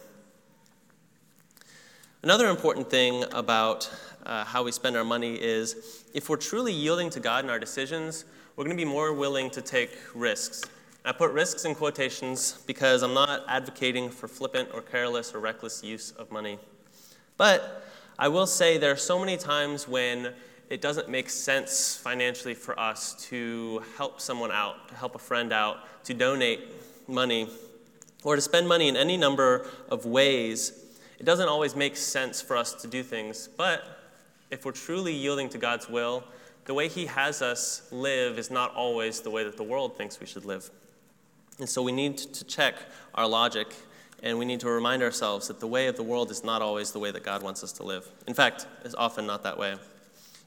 Another 2.23 2.49
important 2.49 2.89
thing 2.91 3.25
about 3.33 3.91
uh, 4.25 4.45
how 4.45 4.63
we 4.63 4.73
spend 4.73 4.97
our 4.97 5.05
money 5.05 5.35
is 5.35 6.05
if 6.15 6.29
we're 6.29 6.37
truly 6.37 6.73
yielding 6.73 7.11
to 7.11 7.21
God 7.21 7.45
in 7.45 7.51
our 7.51 7.59
decisions, 7.59 8.25
we're 8.57 8.65
going 8.65 8.77
to 8.77 8.85
be 8.85 8.89
more 8.89 9.13
willing 9.13 9.51
to 9.51 9.63
take 9.63 9.91
risks. 10.15 10.63
I 11.05 11.13
put 11.13 11.33
risks 11.33 11.65
in 11.65 11.75
quotations 11.75 12.63
because 12.67 13.03
I'm 13.03 13.15
not 13.15 13.45
advocating 13.49 14.09
for 14.09 14.29
flippant 14.29 14.69
or 14.73 14.83
careless 14.83 15.35
or 15.35 15.41
reckless 15.41 15.83
use 15.83 16.13
of 16.13 16.31
money. 16.31 16.59
But 17.37 17.85
I 18.19 18.29
will 18.29 18.47
say 18.47 18.79
there 18.79 18.93
are 18.93 18.97
so 18.97 19.19
many 19.19 19.37
times 19.37 19.89
when 19.89 20.33
it 20.71 20.81
doesn't 20.81 21.09
make 21.09 21.29
sense 21.29 21.97
financially 21.97 22.55
for 22.55 22.79
us 22.79 23.15
to 23.29 23.83
help 23.97 24.21
someone 24.21 24.53
out, 24.53 24.89
to 24.89 24.95
help 24.95 25.15
a 25.15 25.19
friend 25.19 25.53
out, 25.53 26.05
to 26.05 26.15
donate 26.15 26.61
money, 27.09 27.49
or 28.23 28.37
to 28.37 28.43
spend 28.43 28.69
money 28.69 28.89
in 28.89 28.97
any 28.97 29.17
number 29.17 29.67
of 29.89 30.07
ways. 30.07 30.95
It 31.19 31.25
doesn't 31.25 31.49
always 31.49 31.75
make 31.75 31.97
sense 31.97 32.41
for 32.41 32.57
us 32.57 32.75
to 32.75 32.87
do 32.87 33.03
things, 33.03 33.49
but 33.49 34.02
if 34.53 34.67
we're 34.67 34.73
truly 34.73 35.15
yielding 35.15 35.49
to 35.49 35.59
God's 35.59 35.89
will, 35.89 36.23
the 36.67 36.75
way 36.75 36.87
He 36.87 37.07
has 37.07 37.43
us 37.43 37.89
live 37.91 38.39
is 38.39 38.51
not 38.51 38.73
always 38.75 39.21
the 39.21 39.31
way 39.31 39.43
that 39.43 39.57
the 39.57 39.63
world 39.65 39.97
thinks 39.97 40.21
we 40.21 40.27
should 40.27 40.45
live. 40.45 40.71
And 41.59 41.69
so 41.69 41.83
we 41.83 41.91
need 41.91 42.19
to 42.19 42.45
check 42.45 42.75
our 43.15 43.27
logic 43.27 43.75
and 44.23 44.39
we 44.39 44.45
need 44.45 44.61
to 44.61 44.69
remind 44.69 45.03
ourselves 45.03 45.49
that 45.49 45.59
the 45.59 45.67
way 45.67 45.89
of 45.89 45.97
the 45.97 46.03
world 46.03 46.31
is 46.31 46.45
not 46.45 46.63
always 46.63 46.93
the 46.93 46.99
way 46.99 47.11
that 47.11 47.25
God 47.25 47.43
wants 47.43 47.65
us 47.65 47.73
to 47.73 47.83
live. 47.83 48.07
In 48.29 48.35
fact, 48.35 48.67
it's 48.85 48.95
often 48.95 49.27
not 49.27 49.43
that 49.43 49.59
way. 49.59 49.75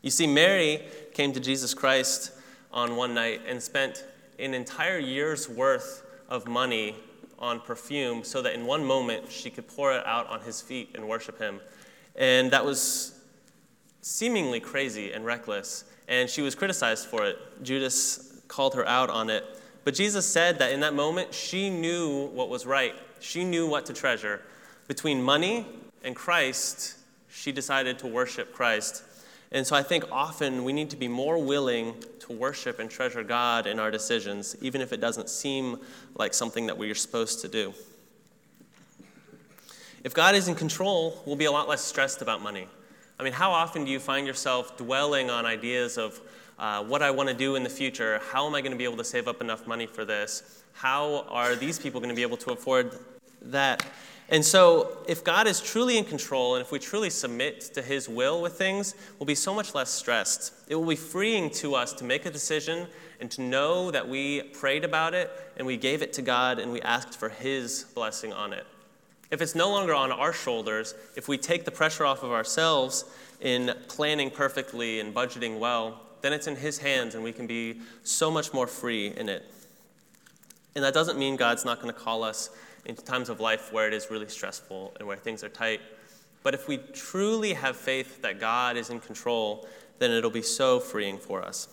You 0.01 0.11
see, 0.11 0.27
Mary 0.27 0.83
came 1.13 1.33
to 1.33 1.39
Jesus 1.39 1.73
Christ 1.73 2.31
on 2.71 2.95
one 2.95 3.13
night 3.13 3.41
and 3.47 3.61
spent 3.61 4.05
an 4.39 4.53
entire 4.53 4.99
year's 4.99 5.49
worth 5.49 6.03
of 6.29 6.47
money 6.47 6.95
on 7.39 7.59
perfume 7.59 8.23
so 8.23 8.41
that 8.41 8.53
in 8.53 8.65
one 8.65 8.85
moment 8.85 9.29
she 9.31 9.49
could 9.49 9.67
pour 9.67 9.91
it 9.93 10.05
out 10.05 10.29
on 10.29 10.41
his 10.41 10.61
feet 10.61 10.91
and 10.93 11.07
worship 11.07 11.37
him. 11.39 11.59
And 12.15 12.51
that 12.51 12.63
was 12.63 13.14
seemingly 14.05 14.59
crazy 14.59 15.11
and 15.13 15.25
reckless, 15.25 15.83
and 16.07 16.29
she 16.29 16.43
was 16.43 16.53
criticized 16.53 17.07
for 17.07 17.25
it. 17.25 17.39
Judas 17.63 18.39
called 18.47 18.75
her 18.75 18.87
out 18.87 19.09
on 19.09 19.31
it. 19.31 19.43
But 19.83 19.95
Jesus 19.95 20.27
said 20.27 20.59
that 20.59 20.71
in 20.71 20.81
that 20.81 20.93
moment, 20.93 21.33
she 21.33 21.71
knew 21.71 22.27
what 22.27 22.47
was 22.47 22.67
right. 22.67 22.93
She 23.19 23.43
knew 23.43 23.65
what 23.65 23.87
to 23.87 23.93
treasure. 23.93 24.41
Between 24.87 25.23
money 25.23 25.65
and 26.03 26.15
Christ, 26.15 26.97
she 27.31 27.51
decided 27.51 27.97
to 27.97 28.07
worship 28.07 28.53
Christ. 28.53 29.03
And 29.51 29.65
so 29.65 29.75
I 29.75 29.81
think 29.81 30.05
often 30.11 30.63
we 30.63 30.71
need 30.71 30.91
to 30.91 30.97
be 30.97 31.07
more 31.07 31.43
willing 31.43 31.95
to 32.19 32.31
worship 32.31 32.77
and 32.77 32.91
treasure 32.91 33.23
God 33.23 33.65
in 33.65 33.79
our 33.79 33.89
decisions, 33.89 34.55
even 34.61 34.81
if 34.81 34.93
it 34.93 35.01
doesn't 35.01 35.31
seem 35.31 35.79
like 36.13 36.35
something 36.35 36.67
that 36.67 36.77
we're 36.77 36.93
supposed 36.93 37.41
to 37.41 37.47
do. 37.47 37.73
If 40.03 40.13
God 40.13 40.35
is 40.35 40.47
in 40.47 40.53
control, 40.53 41.23
we'll 41.25 41.35
be 41.35 41.45
a 41.45 41.51
lot 41.51 41.67
less 41.67 41.83
stressed 41.83 42.21
about 42.21 42.43
money. 42.43 42.67
I 43.17 43.23
mean, 43.23 43.33
how 43.33 43.51
often 43.51 43.85
do 43.85 43.91
you 43.91 43.99
find 43.99 44.27
yourself 44.27 44.75
dwelling 44.77 45.29
on 45.29 45.45
ideas 45.45 45.97
of 45.97 46.19
uh, 46.59 46.83
what 46.83 47.01
I 47.01 47.11
want 47.11 47.29
to 47.29 47.35
do 47.35 47.55
in 47.55 47.63
the 47.63 47.69
future? 47.69 48.19
How 48.31 48.45
am 48.45 48.55
I 48.55 48.61
going 48.61 48.73
to 48.73 48.77
be 48.77 48.83
able 48.83 48.97
to 48.97 49.05
save 49.05 49.27
up 49.27 49.39
enough 49.39 49.65
money 49.67 49.85
for 49.85 50.03
this? 50.03 50.63
How 50.73 51.25
are 51.29 51.55
these 51.55 51.79
people 51.79 52.01
going 52.01 52.09
to 52.09 52.15
be 52.15 52.23
able 52.23 52.37
to 52.37 52.51
afford 52.51 52.97
that? 53.41 53.85
And 54.27 54.43
so, 54.43 54.97
if 55.07 55.23
God 55.23 55.45
is 55.47 55.61
truly 55.61 55.97
in 55.97 56.03
control 56.03 56.55
and 56.55 56.65
if 56.65 56.71
we 56.71 56.79
truly 56.79 57.11
submit 57.11 57.61
to 57.75 57.81
His 57.81 58.09
will 58.09 58.41
with 58.41 58.53
things, 58.53 58.95
we'll 59.19 59.27
be 59.27 59.35
so 59.35 59.53
much 59.53 59.75
less 59.75 59.91
stressed. 59.91 60.51
It 60.67 60.75
will 60.75 60.87
be 60.87 60.95
freeing 60.95 61.51
to 61.51 61.75
us 61.75 61.93
to 61.93 62.03
make 62.03 62.25
a 62.25 62.31
decision 62.31 62.87
and 63.21 63.29
to 63.31 63.41
know 63.41 63.91
that 63.91 64.09
we 64.09 64.41
prayed 64.41 64.83
about 64.83 65.13
it 65.13 65.31
and 65.57 65.65
we 65.65 65.77
gave 65.77 66.01
it 66.01 66.11
to 66.13 66.21
God 66.21 66.57
and 66.57 66.71
we 66.73 66.81
asked 66.81 67.17
for 67.17 67.29
His 67.29 67.85
blessing 67.93 68.33
on 68.33 68.51
it. 68.51 68.65
If 69.35 69.41
it's 69.41 69.53
no 69.53 69.69
longer 69.69 69.93
on 69.93 70.13
our 70.13 70.31
shoulders, 70.31 70.95
if 71.17 71.27
we 71.27 71.37
take 71.37 71.65
the 71.65 71.71
pressure 71.71 72.05
off 72.05 72.23
of 72.23 72.31
ourselves 72.31 73.03
in 73.41 73.75
planning 73.89 74.31
perfectly 74.31 75.01
and 75.01 75.13
budgeting 75.13 75.59
well, 75.59 75.99
then 76.21 76.31
it's 76.31 76.47
in 76.47 76.55
His 76.55 76.77
hands 76.77 77.15
and 77.15 77.21
we 77.21 77.33
can 77.33 77.45
be 77.45 77.81
so 78.03 78.31
much 78.31 78.53
more 78.53 78.65
free 78.65 79.07
in 79.07 79.27
it. 79.27 79.43
And 80.73 80.85
that 80.85 80.93
doesn't 80.93 81.19
mean 81.19 81.35
God's 81.35 81.65
not 81.65 81.81
going 81.81 81.93
to 81.93 81.99
call 81.99 82.23
us 82.23 82.49
into 82.85 83.03
times 83.03 83.27
of 83.27 83.41
life 83.41 83.73
where 83.73 83.89
it 83.89 83.93
is 83.93 84.09
really 84.09 84.29
stressful 84.29 84.95
and 84.99 85.05
where 85.05 85.17
things 85.17 85.43
are 85.43 85.49
tight. 85.49 85.81
But 86.41 86.53
if 86.53 86.69
we 86.69 86.77
truly 86.77 87.55
have 87.55 87.75
faith 87.75 88.21
that 88.21 88.39
God 88.39 88.77
is 88.77 88.89
in 88.89 89.01
control, 89.01 89.67
then 89.99 90.11
it'll 90.11 90.31
be 90.31 90.43
so 90.43 90.79
freeing 90.79 91.17
for 91.17 91.43
us. 91.43 91.67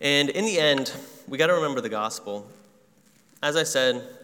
And 0.00 0.28
in 0.28 0.44
the 0.44 0.60
end, 0.60 0.92
we 1.26 1.36
got 1.36 1.48
to 1.48 1.54
remember 1.54 1.80
the 1.80 1.88
gospel. 1.88 2.46
As 3.42 3.56
I 3.56 3.64
said, 3.64 4.15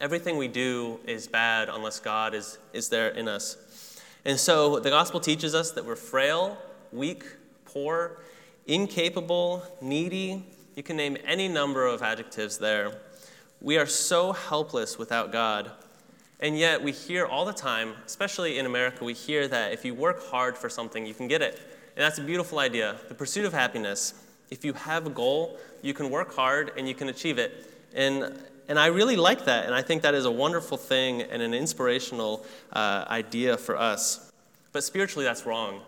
Everything 0.00 0.36
we 0.36 0.46
do 0.46 1.00
is 1.06 1.26
bad 1.26 1.68
unless 1.68 1.98
God 1.98 2.32
is, 2.32 2.58
is 2.72 2.88
there 2.88 3.08
in 3.08 3.26
us. 3.26 4.00
And 4.24 4.38
so 4.38 4.78
the 4.78 4.90
gospel 4.90 5.18
teaches 5.18 5.54
us 5.54 5.72
that 5.72 5.84
we're 5.84 5.96
frail, 5.96 6.56
weak, 6.92 7.24
poor, 7.64 8.20
incapable, 8.66 9.64
needy. 9.80 10.44
You 10.76 10.84
can 10.84 10.96
name 10.96 11.16
any 11.24 11.48
number 11.48 11.84
of 11.84 12.02
adjectives 12.02 12.58
there. 12.58 12.92
We 13.60 13.76
are 13.76 13.86
so 13.86 14.32
helpless 14.32 14.98
without 14.98 15.32
God. 15.32 15.72
And 16.38 16.56
yet, 16.56 16.80
we 16.80 16.92
hear 16.92 17.26
all 17.26 17.44
the 17.44 17.52
time, 17.52 17.94
especially 18.06 18.58
in 18.58 18.66
America, 18.66 19.04
we 19.04 19.14
hear 19.14 19.48
that 19.48 19.72
if 19.72 19.84
you 19.84 19.92
work 19.94 20.24
hard 20.30 20.56
for 20.56 20.68
something, 20.68 21.04
you 21.04 21.14
can 21.14 21.26
get 21.26 21.42
it. 21.42 21.54
And 21.96 22.04
that's 22.04 22.18
a 22.18 22.22
beautiful 22.22 22.60
idea. 22.60 22.96
The 23.08 23.14
pursuit 23.14 23.44
of 23.44 23.52
happiness. 23.52 24.14
If 24.48 24.64
you 24.64 24.72
have 24.74 25.08
a 25.08 25.10
goal, 25.10 25.58
you 25.82 25.92
can 25.94 26.10
work 26.10 26.32
hard 26.32 26.70
and 26.76 26.86
you 26.86 26.94
can 26.94 27.08
achieve 27.08 27.38
it. 27.38 27.68
And 27.92 28.40
and 28.68 28.78
I 28.78 28.86
really 28.86 29.16
like 29.16 29.46
that, 29.46 29.64
and 29.64 29.74
I 29.74 29.80
think 29.80 30.02
that 30.02 30.14
is 30.14 30.26
a 30.26 30.30
wonderful 30.30 30.76
thing 30.76 31.22
and 31.22 31.40
an 31.40 31.54
inspirational 31.54 32.44
uh, 32.72 33.06
idea 33.08 33.56
for 33.56 33.78
us. 33.78 34.30
But 34.72 34.84
spiritually, 34.84 35.24
that's 35.24 35.46
wrong. 35.46 35.80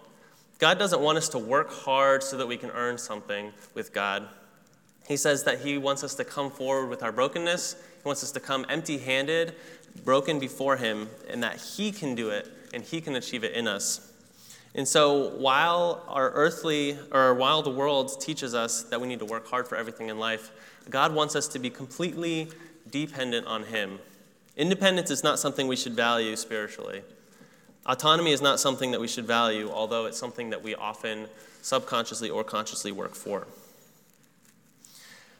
God 0.59 0.79
doesn't 0.79 1.01
want 1.01 1.19
us 1.19 1.29
to 1.31 1.39
work 1.39 1.71
hard 1.71 2.23
so 2.23 2.37
that 2.39 2.47
we 2.47 2.57
can 2.57 2.71
earn 2.71 2.97
something 2.99 3.53
with 3.75 3.93
God. 3.93 4.29
He 5.07 5.17
says 5.17 5.45
that 5.45 5.61
He 5.61 5.77
wants 5.79 6.03
us 6.05 6.15
to 6.17 6.25
come 6.25 6.51
forward 6.51 6.89
with 6.89 7.03
our 7.03 7.13
brokenness, 7.13 7.77
He 8.03 8.09
wants 8.09 8.23
us 8.23 8.33
to 8.33 8.41
come 8.41 8.65
empty 8.69 8.97
handed, 8.97 9.55
broken 10.05 10.39
before 10.39 10.77
Him, 10.77 11.09
and 11.29 11.43
that 11.43 11.61
He 11.61 11.93
can 11.93 12.15
do 12.15 12.31
it 12.31 12.49
and 12.73 12.83
He 12.83 13.01
can 13.01 13.17
achieve 13.17 13.45
it 13.45 13.53
in 13.53 13.67
us. 13.67 14.11
And 14.75 14.87
so, 14.87 15.31
while 15.37 16.05
our 16.07 16.31
earthly, 16.31 16.97
or 17.11 17.35
while 17.35 17.61
the 17.61 17.71
world 17.71 18.21
teaches 18.21 18.55
us 18.55 18.85
that 18.85 19.01
we 19.01 19.09
need 19.09 19.19
to 19.19 19.25
work 19.25 19.49
hard 19.49 19.67
for 19.67 19.77
everything 19.77 20.09
in 20.09 20.19
life, 20.19 20.53
God 20.89 21.13
wants 21.13 21.35
us 21.35 21.49
to 21.49 21.59
be 21.59 21.71
completely 21.71 22.49
dependent 22.91 23.47
on 23.47 23.65
Him. 23.65 23.99
Independence 24.57 25.11
is 25.11 25.23
not 25.23 25.39
something 25.39 25.69
we 25.69 25.77
should 25.77 25.95
value 25.95 26.37
spiritually. 26.37 27.03
Autonomy 27.87 28.33
is 28.33 28.43
not 28.43 28.61
something 28.61 28.91
that 28.91 29.01
we 29.01 29.09
should 29.09 29.27
value, 29.27 29.71
although 29.71 30.07
it's 30.07 30.19
something 30.19 30.51
that 30.51 30.63
we 30.63 30.75
often 30.75 31.27
subconsciously 31.63 32.29
or 32.31 32.45
consciously 32.45 32.93
work 32.93 33.15
for. 33.15 33.47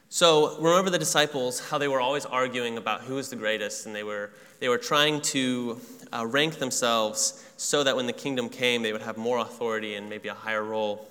So 0.09 0.59
remember 0.59 0.89
the 0.89 0.99
disciples, 0.99 1.69
how 1.69 1.77
they 1.77 1.87
were 1.87 2.01
always 2.01 2.25
arguing 2.25 2.77
about 2.77 3.01
who 3.01 3.15
was 3.15 3.29
the 3.29 3.37
greatest, 3.37 3.85
and 3.85 3.95
they 3.95 4.03
were, 4.03 4.31
they 4.59 4.67
were 4.67 4.77
trying 4.77 5.21
to 5.21 5.79
uh, 6.11 6.25
rank 6.25 6.55
themselves 6.55 7.47
so 7.55 7.83
that 7.83 7.95
when 7.95 8.07
the 8.07 8.13
kingdom 8.13 8.49
came, 8.49 8.81
they 8.81 8.91
would 8.91 9.03
have 9.03 9.17
more 9.17 9.37
authority 9.37 9.95
and 9.95 10.09
maybe 10.09 10.27
a 10.27 10.33
higher 10.33 10.63
role. 10.63 11.07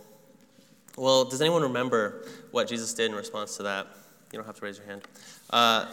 Well, 0.99 1.25
does 1.25 1.41
anyone 1.41 1.63
remember 1.63 2.27
what 2.51 2.69
Jesus 2.69 2.93
did 2.93 3.11
in 3.11 3.17
response 3.17 3.57
to 3.57 3.63
that? 3.63 3.87
You 4.33 4.39
don't 4.39 4.47
have 4.47 4.57
to 4.57 4.65
raise 4.65 4.77
your 4.77 4.87
hand. 4.87 5.03
Uh, 5.49 5.87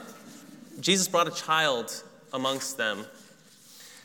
Jesus 0.79 1.07
brought 1.07 1.27
a 1.27 1.31
child 1.31 2.03
amongst 2.33 2.77
them. 2.77 3.05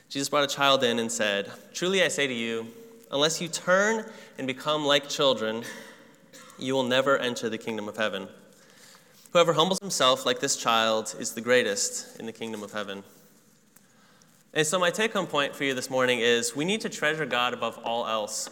Jesus 0.08 0.28
brought 0.28 0.44
a 0.44 0.54
child 0.54 0.82
in 0.84 0.98
and 0.98 1.12
said, 1.12 1.50
Truly 1.74 2.02
I 2.02 2.08
say 2.08 2.26
to 2.26 2.32
you, 2.32 2.66
unless 3.10 3.40
you 3.40 3.48
turn 3.48 4.10
and 4.38 4.46
become 4.46 4.84
like 4.84 5.08
children, 5.08 5.64
you 6.58 6.72
will 6.74 6.84
never 6.84 7.18
enter 7.18 7.50
the 7.50 7.58
kingdom 7.58 7.88
of 7.88 7.96
heaven. 7.96 8.28
Whoever 9.32 9.52
humbles 9.52 9.80
himself 9.80 10.24
like 10.24 10.40
this 10.40 10.56
child 10.56 11.14
is 11.18 11.32
the 11.32 11.40
greatest 11.40 12.18
in 12.18 12.26
the 12.26 12.32
kingdom 12.32 12.62
of 12.62 12.72
heaven. 12.72 13.02
And 14.54 14.66
so, 14.66 14.78
my 14.78 14.90
take 14.90 15.14
home 15.14 15.26
point 15.26 15.56
for 15.56 15.64
you 15.64 15.72
this 15.72 15.88
morning 15.88 16.20
is 16.20 16.54
we 16.54 16.66
need 16.66 16.82
to 16.82 16.90
treasure 16.90 17.24
God 17.24 17.54
above 17.54 17.78
all 17.84 18.06
else. 18.06 18.50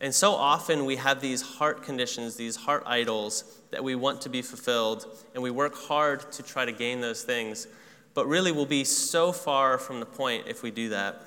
And 0.00 0.14
so 0.14 0.32
often 0.32 0.86
we 0.86 0.96
have 0.96 1.20
these 1.20 1.42
heart 1.42 1.82
conditions, 1.82 2.36
these 2.36 2.56
heart 2.56 2.82
idols 2.86 3.58
that 3.70 3.84
we 3.84 3.94
want 3.94 4.22
to 4.22 4.28
be 4.28 4.40
fulfilled, 4.40 5.06
and 5.34 5.42
we 5.42 5.50
work 5.50 5.74
hard 5.74 6.32
to 6.32 6.42
try 6.42 6.64
to 6.64 6.72
gain 6.72 7.00
those 7.00 7.22
things. 7.22 7.66
But 8.14 8.26
really, 8.26 8.50
we'll 8.50 8.66
be 8.66 8.84
so 8.84 9.30
far 9.30 9.78
from 9.78 10.00
the 10.00 10.06
point 10.06 10.44
if 10.46 10.62
we 10.62 10.70
do 10.70 10.88
that. 10.88 11.22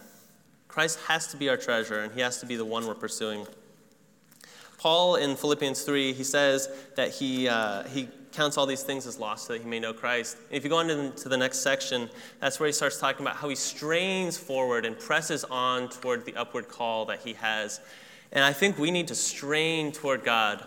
Christ 0.67 0.99
has 1.07 1.27
to 1.27 1.37
be 1.37 1.49
our 1.49 1.57
treasure, 1.57 1.99
and 1.99 2.11
he 2.13 2.21
has 2.21 2.39
to 2.39 2.45
be 2.45 2.55
the 2.55 2.65
one 2.65 2.87
we're 2.87 2.95
pursuing. 2.95 3.45
Paul 4.79 5.15
in 5.15 5.35
Philippians 5.35 5.83
3, 5.83 6.11
he 6.11 6.23
says 6.23 6.67
that 6.95 7.11
he, 7.11 7.47
uh, 7.47 7.83
he 7.83 8.09
counts 8.33 8.57
all 8.57 8.65
these 8.65 8.83
things 8.83 9.05
as 9.05 9.19
lost 9.19 9.45
so 9.45 9.53
that 9.53 9.61
he 9.61 9.67
may 9.69 9.79
know 9.79 9.93
Christ. 9.93 10.37
And 10.49 10.57
if 10.57 10.63
you 10.63 10.69
go 10.69 10.77
on 10.77 11.13
to 11.15 11.29
the 11.29 11.37
next 11.37 11.59
section, 11.59 12.09
that's 12.39 12.59
where 12.59 12.67
he 12.67 12.73
starts 12.73 12.99
talking 12.99 13.21
about 13.25 13.37
how 13.37 13.47
he 13.47 13.55
strains 13.55 14.37
forward 14.37 14.85
and 14.85 14.97
presses 14.97 15.43
on 15.45 15.89
toward 15.89 16.25
the 16.25 16.35
upward 16.35 16.67
call 16.67 17.05
that 17.05 17.19
he 17.19 17.33
has. 17.33 17.79
And 18.33 18.43
I 18.43 18.51
think 18.51 18.77
we 18.79 18.91
need 18.91 19.07
to 19.07 19.15
strain 19.15 19.91
toward 19.91 20.23
God. 20.23 20.65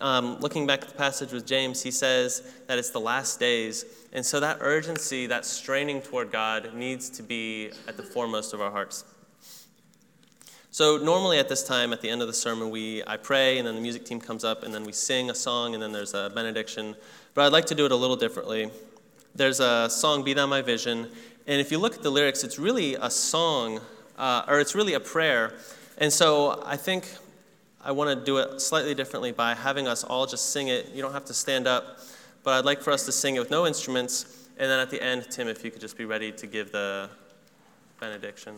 Um, 0.00 0.40
looking 0.40 0.66
back 0.66 0.82
at 0.82 0.88
the 0.88 0.94
passage 0.94 1.30
with 1.30 1.46
James, 1.46 1.82
he 1.82 1.90
says 1.90 2.42
that 2.66 2.78
it's 2.78 2.88
the 2.88 3.00
last 3.00 3.38
days. 3.38 3.84
And 4.14 4.24
so 4.24 4.40
that 4.40 4.58
urgency, 4.60 5.26
that 5.26 5.44
straining 5.44 6.00
toward 6.00 6.32
God, 6.32 6.74
needs 6.74 7.10
to 7.10 7.22
be 7.22 7.70
at 7.86 7.98
the 7.98 8.02
foremost 8.02 8.54
of 8.54 8.62
our 8.62 8.70
hearts. 8.70 9.04
So 10.70 10.96
normally 10.96 11.38
at 11.38 11.50
this 11.50 11.62
time, 11.62 11.92
at 11.92 12.00
the 12.00 12.08
end 12.08 12.22
of 12.22 12.28
the 12.28 12.32
sermon, 12.32 12.70
we 12.70 13.02
I 13.06 13.18
pray, 13.18 13.58
and 13.58 13.68
then 13.68 13.74
the 13.74 13.82
music 13.82 14.06
team 14.06 14.18
comes 14.18 14.42
up, 14.42 14.62
and 14.62 14.72
then 14.72 14.84
we 14.84 14.92
sing 14.92 15.28
a 15.28 15.34
song, 15.34 15.74
and 15.74 15.82
then 15.82 15.92
there's 15.92 16.14
a 16.14 16.32
benediction. 16.34 16.96
But 17.34 17.44
I'd 17.44 17.52
like 17.52 17.66
to 17.66 17.74
do 17.74 17.84
it 17.84 17.92
a 17.92 17.96
little 17.96 18.16
differently. 18.16 18.70
There's 19.34 19.60
a 19.60 19.90
song, 19.90 20.24
"Be 20.24 20.32
Thou 20.32 20.46
My 20.46 20.62
Vision," 20.62 21.10
and 21.46 21.60
if 21.60 21.70
you 21.70 21.78
look 21.78 21.94
at 21.94 22.02
the 22.02 22.10
lyrics, 22.10 22.42
it's 22.42 22.58
really 22.58 22.94
a 22.94 23.10
song, 23.10 23.82
uh, 24.16 24.44
or 24.48 24.60
it's 24.60 24.74
really 24.74 24.94
a 24.94 25.00
prayer. 25.00 25.52
And 26.02 26.12
so 26.12 26.60
I 26.66 26.76
think 26.76 27.06
I 27.80 27.92
want 27.92 28.18
to 28.18 28.24
do 28.24 28.38
it 28.38 28.60
slightly 28.60 28.92
differently 28.92 29.30
by 29.30 29.54
having 29.54 29.86
us 29.86 30.02
all 30.02 30.26
just 30.26 30.50
sing 30.50 30.66
it. 30.66 30.90
You 30.92 31.00
don't 31.00 31.12
have 31.12 31.26
to 31.26 31.32
stand 31.32 31.68
up, 31.68 32.00
but 32.42 32.54
I'd 32.54 32.64
like 32.64 32.82
for 32.82 32.92
us 32.92 33.06
to 33.06 33.12
sing 33.12 33.36
it 33.36 33.38
with 33.38 33.52
no 33.52 33.68
instruments. 33.68 34.48
And 34.58 34.68
then 34.68 34.80
at 34.80 34.90
the 34.90 35.00
end, 35.00 35.28
Tim, 35.30 35.46
if 35.46 35.64
you 35.64 35.70
could 35.70 35.80
just 35.80 35.96
be 35.96 36.04
ready 36.04 36.32
to 36.32 36.46
give 36.48 36.72
the 36.72 37.08
benediction. 38.00 38.56